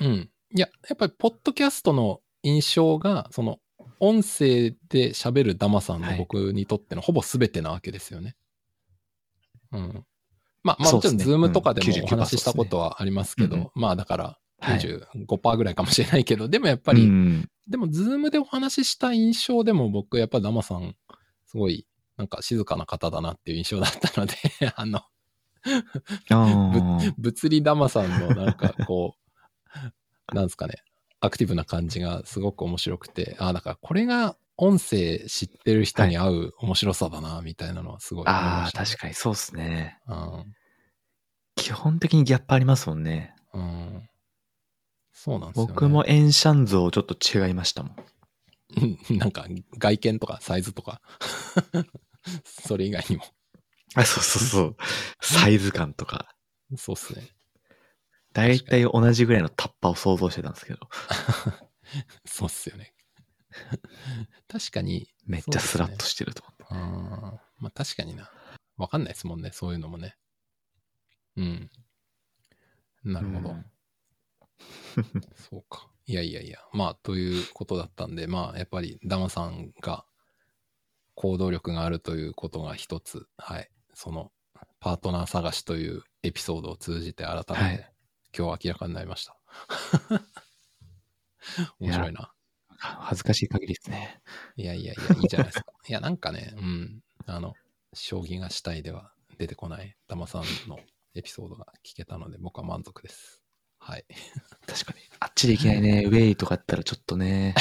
[0.01, 0.31] うん。
[0.55, 3.59] いや、やっぱり、ポッドキャストの印象が、その、
[3.99, 8.37] 音声で喋るダマさんのはい僕にとってのほぼ全てなわけですよね。
[9.73, 10.05] うん。
[10.63, 14.25] まあ、まあもちろん、ズームとかでうんもお話ししたことはありますけど、うんうんまあ、だから、
[14.59, 17.49] はい95%ぐらいかもしれないけど、でもやっぱうり、ん。
[17.69, 20.97] でも、ズームでお話しした印象でも僕、やっぱダマさん、
[21.47, 21.87] すごい、
[22.17, 24.35] なんか静かな方だなっていう印象だったので、
[24.75, 25.03] あの、
[27.19, 29.17] 物理ダマさんのなんかこ
[30.33, 30.83] う、なんですかね、
[31.21, 39.99] アクティブな感じがすごく面白くて、ああ、だからこれが音声知ってる人に合う面白さだな、みたいなのはすごい思いああ、確かにそうですね。
[40.09, 40.15] に。
[41.57, 43.35] 基本的にギャップありますもんね。
[43.53, 43.63] うん。
[43.63, 43.65] う
[43.99, 44.11] ん。
[45.13, 45.73] そうなんですよ、ね。
[45.73, 47.97] 僕もエンシャン像ちょっと違いましたもん。
[49.11, 49.19] うん。
[49.19, 49.47] なんか
[49.79, 51.01] 外見とかサイズとか、
[52.45, 53.25] それ以外にも。
[53.95, 54.77] あ、そうそうそう。
[55.21, 56.35] サイズ感とか。
[56.77, 57.29] そうっすね。
[58.33, 60.81] だいたい同じぐらいのタッパを想像してたんですけど。
[62.27, 62.95] そうっすよね。
[64.49, 65.09] 確かに。
[65.25, 66.65] めっちゃスラッとしてると思って。
[66.69, 68.31] あーまあ確かにな。
[68.77, 70.17] わかんないですもんね、そういうのもね。
[71.37, 71.71] うん。
[73.05, 73.51] なるほど。
[73.51, 73.71] うん
[75.37, 75.89] そうか。
[76.07, 76.59] いやいやいや。
[76.73, 80.07] まあ、ということだったんで、まあ、やっぱりダマさんが
[81.17, 83.69] 行動力があるということが一つ、はい。
[83.95, 84.31] その、
[84.79, 87.93] パートナー探しというエピソードを通じて改めて、はい
[88.37, 89.35] 今日明らかになりました。
[91.81, 92.33] 面白いな。
[92.79, 94.21] 恥ずかしい限りですね。
[94.57, 95.73] いやいやいや、いいんじゃないですか。
[95.89, 97.01] いや、なんかね、うん。
[97.25, 97.55] あの、
[97.95, 100.79] 将棋がしたいでは出てこない、ダマさんの
[101.15, 103.43] エピソードが聞けたので、僕は満足です。
[103.79, 104.05] はい。
[104.67, 104.99] 確かに。
[105.21, 107.55] あっちでいきなりね、 ウェイとかやったらちょっとね、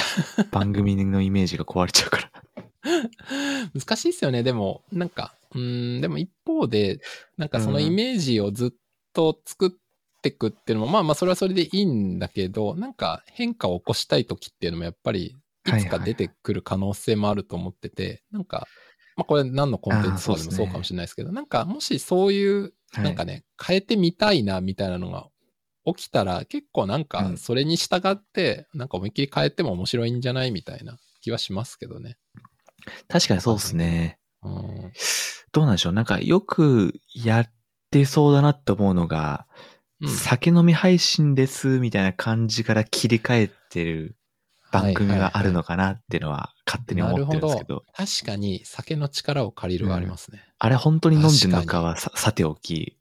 [0.51, 2.43] 番組のイメージが壊れちゃうから。
[3.73, 4.43] 難しいですよね。
[4.43, 6.99] でも、なんか、うん、でも一方で、
[7.37, 8.71] なんかそのイメージをずっ
[9.13, 9.71] と作っ
[10.21, 15.35] てくっていうのも、まあまあそれはそれでいいんだけど、なんか変化を起こしたい時っていうのもやっぱり、
[15.67, 18.67] いつか出てくる可能性もあると思ってて、なんか、
[19.15, 25.27] まあこれ何のコンテンツとかでもそうかもしれないですけど、なんかもしそういう、なんかね、変えてみたいなみたいなのが
[25.85, 27.37] 起きたら、結構なんかうん。
[27.37, 32.17] それに従って、なんか思いっきり変えても面白いんじゃないみたいな気はしますけどね。
[33.07, 34.19] 確かにそうですね。
[34.43, 34.91] うん。
[35.51, 35.93] どうなんでしょう。
[35.93, 37.51] なんかよくやっ
[37.91, 39.47] てそうだなって思うのが、
[40.01, 44.17] うん酒飲み配信ですみたいな感じから切り替えてる
[44.69, 50.43] 番組があるのかなっていうのは勝手に思ってるんですけど、確かに酒の力を借りるはありますね。
[50.59, 52.97] あれ本当に飲んでるのかはささておき、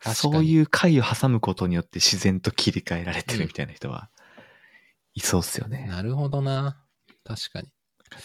[0.00, 4.10] そういう回を挟むことによって自然と切り替えられてるみたいな人は、
[5.14, 5.86] いそうっすよね。
[5.88, 6.80] なるほどな。
[7.24, 7.68] 確かに。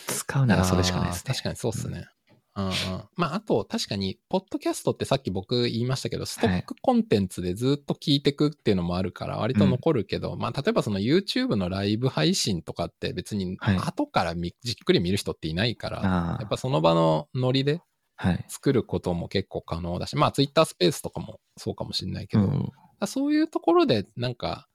[0.07, 1.33] 使うならそれしかないですね。
[1.33, 2.07] 確かにそうっすね。
[2.55, 2.73] うんうん。
[3.15, 17.81] まあ、あと、確かに、ポッドキャストってさっき僕言いましたけど、ストックコンテンツでずっと聞いてくっていうのもあるから、割と残るけど、まあ、例えばその YouTube のライブ配信とかって別に、はい後からみじっくり見る人っていないから、やっぱその場のノリで
[18.21, 18.45] はい。
[18.49, 22.69] 作ることも結構可能だし、まあ、Twitter スペースとかもそうかもしれないけど、うん
[23.01, 24.67] あそういうところで、なんか、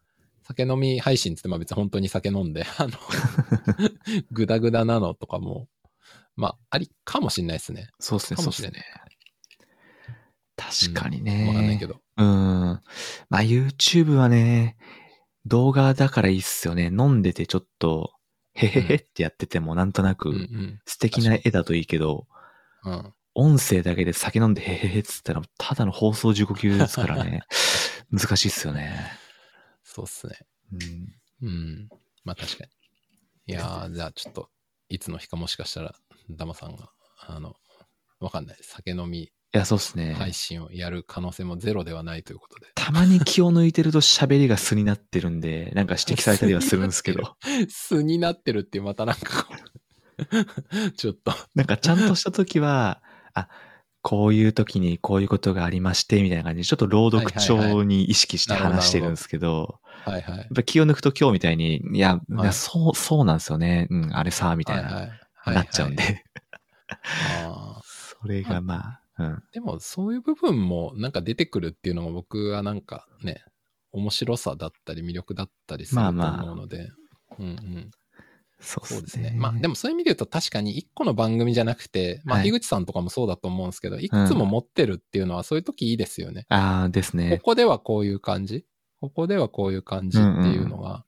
[0.47, 2.90] 酒飲み配信ってって、まあ別に本当に酒飲んで、 あの、
[4.30, 5.68] ぐだぐだなのとかも、
[6.36, 7.88] まあ、ありかもしれないですね。
[7.99, 8.84] そうですね、かそうですね。
[10.57, 11.53] 確かにわね。
[11.55, 12.01] かんないけど。
[12.16, 12.26] うん。
[13.28, 14.76] まあ YouTube はね、
[15.47, 16.86] 動画だからいいっすよね。
[16.86, 18.12] 飲んでてちょっと、
[18.55, 20.80] へへへってやっててもなんとなうんうくん。
[20.86, 22.26] 素敵な絵だといいけど、
[22.84, 23.12] うん。
[23.34, 27.42] 音声だけで酒飲んでへへへっつったらただの放送事故級ですからね。
[28.12, 29.24] 難しいっすよね。
[29.95, 30.34] そうっすね。
[31.42, 31.49] うん。
[31.49, 31.88] うん。
[32.24, 32.70] まあ確かに。
[33.47, 34.49] いやー、じゃあちょっと、
[34.88, 35.95] いつの日かもしかしたら、
[36.30, 36.90] ダマさんが、
[37.20, 37.55] あの、
[38.18, 38.59] わかんない。
[38.62, 40.14] 酒飲みいや、そうっすね。
[40.14, 42.66] 配信をやる可能性もゼロではないということで。
[42.74, 47.36] たまに気を抜いてると喋りが素になってるんで、 なんか指摘されたりはするんですけど、
[47.68, 49.49] 素になってるってまたなんか
[50.97, 53.01] ちょっと、なんかちゃんとした時は、
[53.34, 53.49] あ、
[54.05, 60.46] こういう時にこういうことがありまして、みたいな感じで、ちょっと朗読調に意識して話してるんですけど、はいはいやっ。
[60.55, 63.88] ぱ気を抜くと今日みたいに、いや、いはいやそう、そうなんですよね。
[63.88, 66.22] うん、あれさ、みたいな、はいはいはいなっちゃうんで。
[67.46, 69.42] あーそれがまあ、うん。
[69.52, 73.42] でもそういう部分もなんか出てくるっていうのが僕はなんかね、
[73.92, 76.90] 面白さだったり魅力だったりするとまあまあ思うので、
[77.38, 77.90] うんうん。
[78.64, 79.30] そうですね。
[79.30, 79.36] ね。
[79.36, 86.46] まあでもそういう意味で言うと確かに一個の番組じゃなくて、まあはい樋口さんとかもそうだと思うんですけど、いくつも持ってるっていうのはそういう時いいですよね。
[86.48, 87.44] ああ、ですねこ。
[87.50, 88.64] こではこういう感じ、
[89.00, 91.04] ここではこういう感じっていうのが、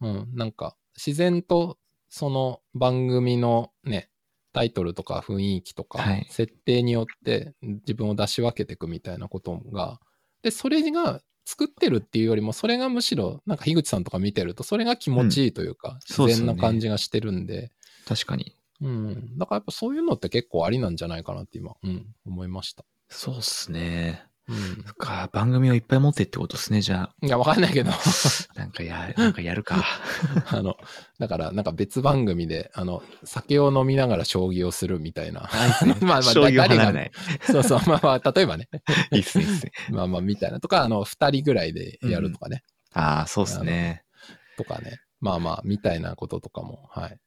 [0.00, 1.78] うん、なんか自然と
[2.08, 4.10] その番組のね、
[4.52, 9.98] タイトルとか雰囲気とかはい、設定によって自分を出し分けていくみたいなことが、
[10.42, 17.70] で、それが作ってるっていうよりも、それがむしろ、なんか樋口さんとか見てると、それが気持ちいいというか、自然な感じがしてるんで、
[18.06, 18.54] 確かに。
[18.80, 19.38] うん。
[19.38, 22.84] だからやっぱそういうのって結構ありなんじゃないかなって今、うん、思いました。
[23.08, 24.24] そうっすね。
[24.52, 27.94] うんそっか、番組をいっぱい持ってってことですね、じゃいや、わかんないけど、あ。
[28.54, 29.82] なんかや、なんかやるか。
[30.46, 30.76] あの、
[31.18, 35.48] だから、なんか別番組で、あの、酒を飲みながら将棋をするみたいな。
[36.02, 37.10] まあまあ、将棋を誰が離れない。
[37.50, 38.68] そうそう、まあまあ、例えばね。
[39.12, 39.72] いいっすね、いいっすね。
[39.90, 40.60] まあまあ、みたいな。
[40.60, 42.62] とか、あの、二人ぐらいでやるとかね。
[42.92, 44.04] ああ、そうっすね。
[44.56, 45.00] とかね。
[45.20, 47.18] まあまあ、みたいなこととかも、はい。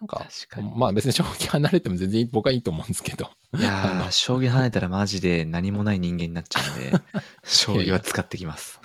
[0.00, 0.72] なんか、確かに。
[0.76, 3.30] まあ別に将棋離れても全然僕はいいと思うんですけど。
[3.56, 6.92] いやー、 将棋離れたらマジで何もない人間になっちゃうんで、
[7.44, 8.80] 将棋は使ってきます。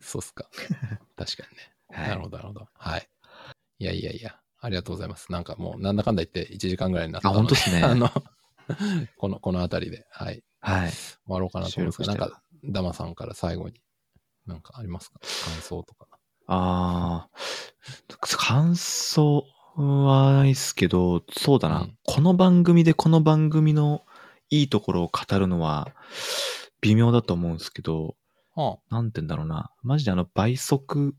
[0.00, 0.48] そうっすか。
[1.16, 1.72] 確かにね。
[1.90, 2.66] はいなるほど、なるほど。
[2.74, 3.08] はい。
[3.80, 5.30] いやいやいや、ありがとうございます。
[5.32, 7.82] なんかもう、なんだかんだ言って1時間ぐらいになったあ、ので本当ですね。
[7.82, 8.10] あの、
[9.16, 10.42] この、このあたりで、はい。
[10.60, 10.90] はい。
[10.90, 13.80] 終わろうかなと思うんですが、なんか、ダマさんから最後に、
[14.46, 15.18] なんかありますか？
[15.20, 16.06] 感想とか。
[16.46, 19.44] あー、感想
[19.86, 21.94] はないっすけど、そうだな、うん。
[22.02, 24.04] この番組でこの番組の
[24.50, 25.92] いいところを語るのは
[26.80, 28.16] 微妙だと思うんですけど、
[28.56, 29.70] はなんて言うんだろうな。
[29.82, 31.14] マジであの倍速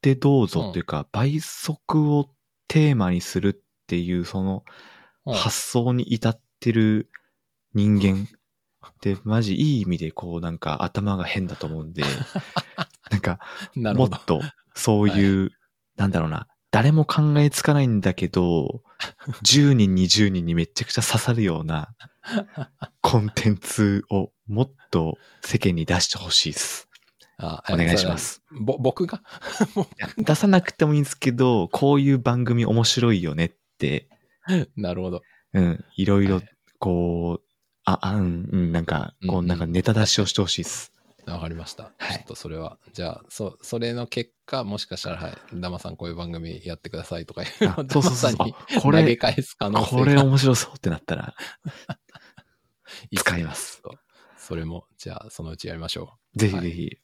[0.00, 2.30] でどうぞっていうか、倍速を
[2.66, 4.64] テーマにするっていうその
[5.26, 7.10] あ、はあ発想に至ってる
[7.74, 8.26] 人間
[8.88, 12.02] ってマジいい意味でこうなんか頭が変だと思うんで、
[13.10, 13.38] なんか。
[13.74, 14.40] もっと
[14.74, 15.50] そういう、
[15.96, 18.82] なんだろうな、誰も考えつかないんだけど、
[19.44, 21.94] 10人20人にめちゃくちゃ刺さるような
[23.00, 26.88] コンテンツをもっと世間に出してほしいです。
[27.38, 28.18] あお願いしま。
[28.18, 28.42] す。
[28.50, 29.22] ぼ僕が？
[30.18, 34.08] 出さなくてもいいんですけど、こういう番組面白いよねって、
[34.76, 35.22] なるほど。
[35.54, 36.48] うん、いろいろはい
[36.78, 37.48] こう、
[37.84, 40.92] あ、あ、うん、うん、なんか、こう、なんかネタ出しをしてほしいです。
[41.32, 41.92] わかりました。
[41.98, 51.34] はいちょっとそれは、じゃあ、そ、それの結果、もしかしたら、はい、ダマさんこういう番組やってくださいとかいうのをそうそうそうマさんにあこれ投げ返す可能性がこれ面白そうってなったら、
[53.16, 53.82] 使います。
[54.36, 56.98] それも、じゃあ、そのうちやりましょぜひぜひ、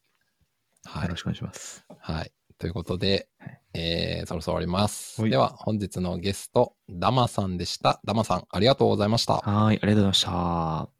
[0.85, 0.89] う。
[0.89, 1.15] はいよろ。
[1.15, 1.85] しくお願いします。
[1.99, 2.31] はい。
[2.57, 5.21] ということで、はいえー、そろそろ終わります。
[5.21, 7.99] はいでは、本日のゲスト、ダマさんでした。
[8.05, 9.37] ダマさん、ありがとうございました。
[9.37, 10.94] はい、ありがとうございました。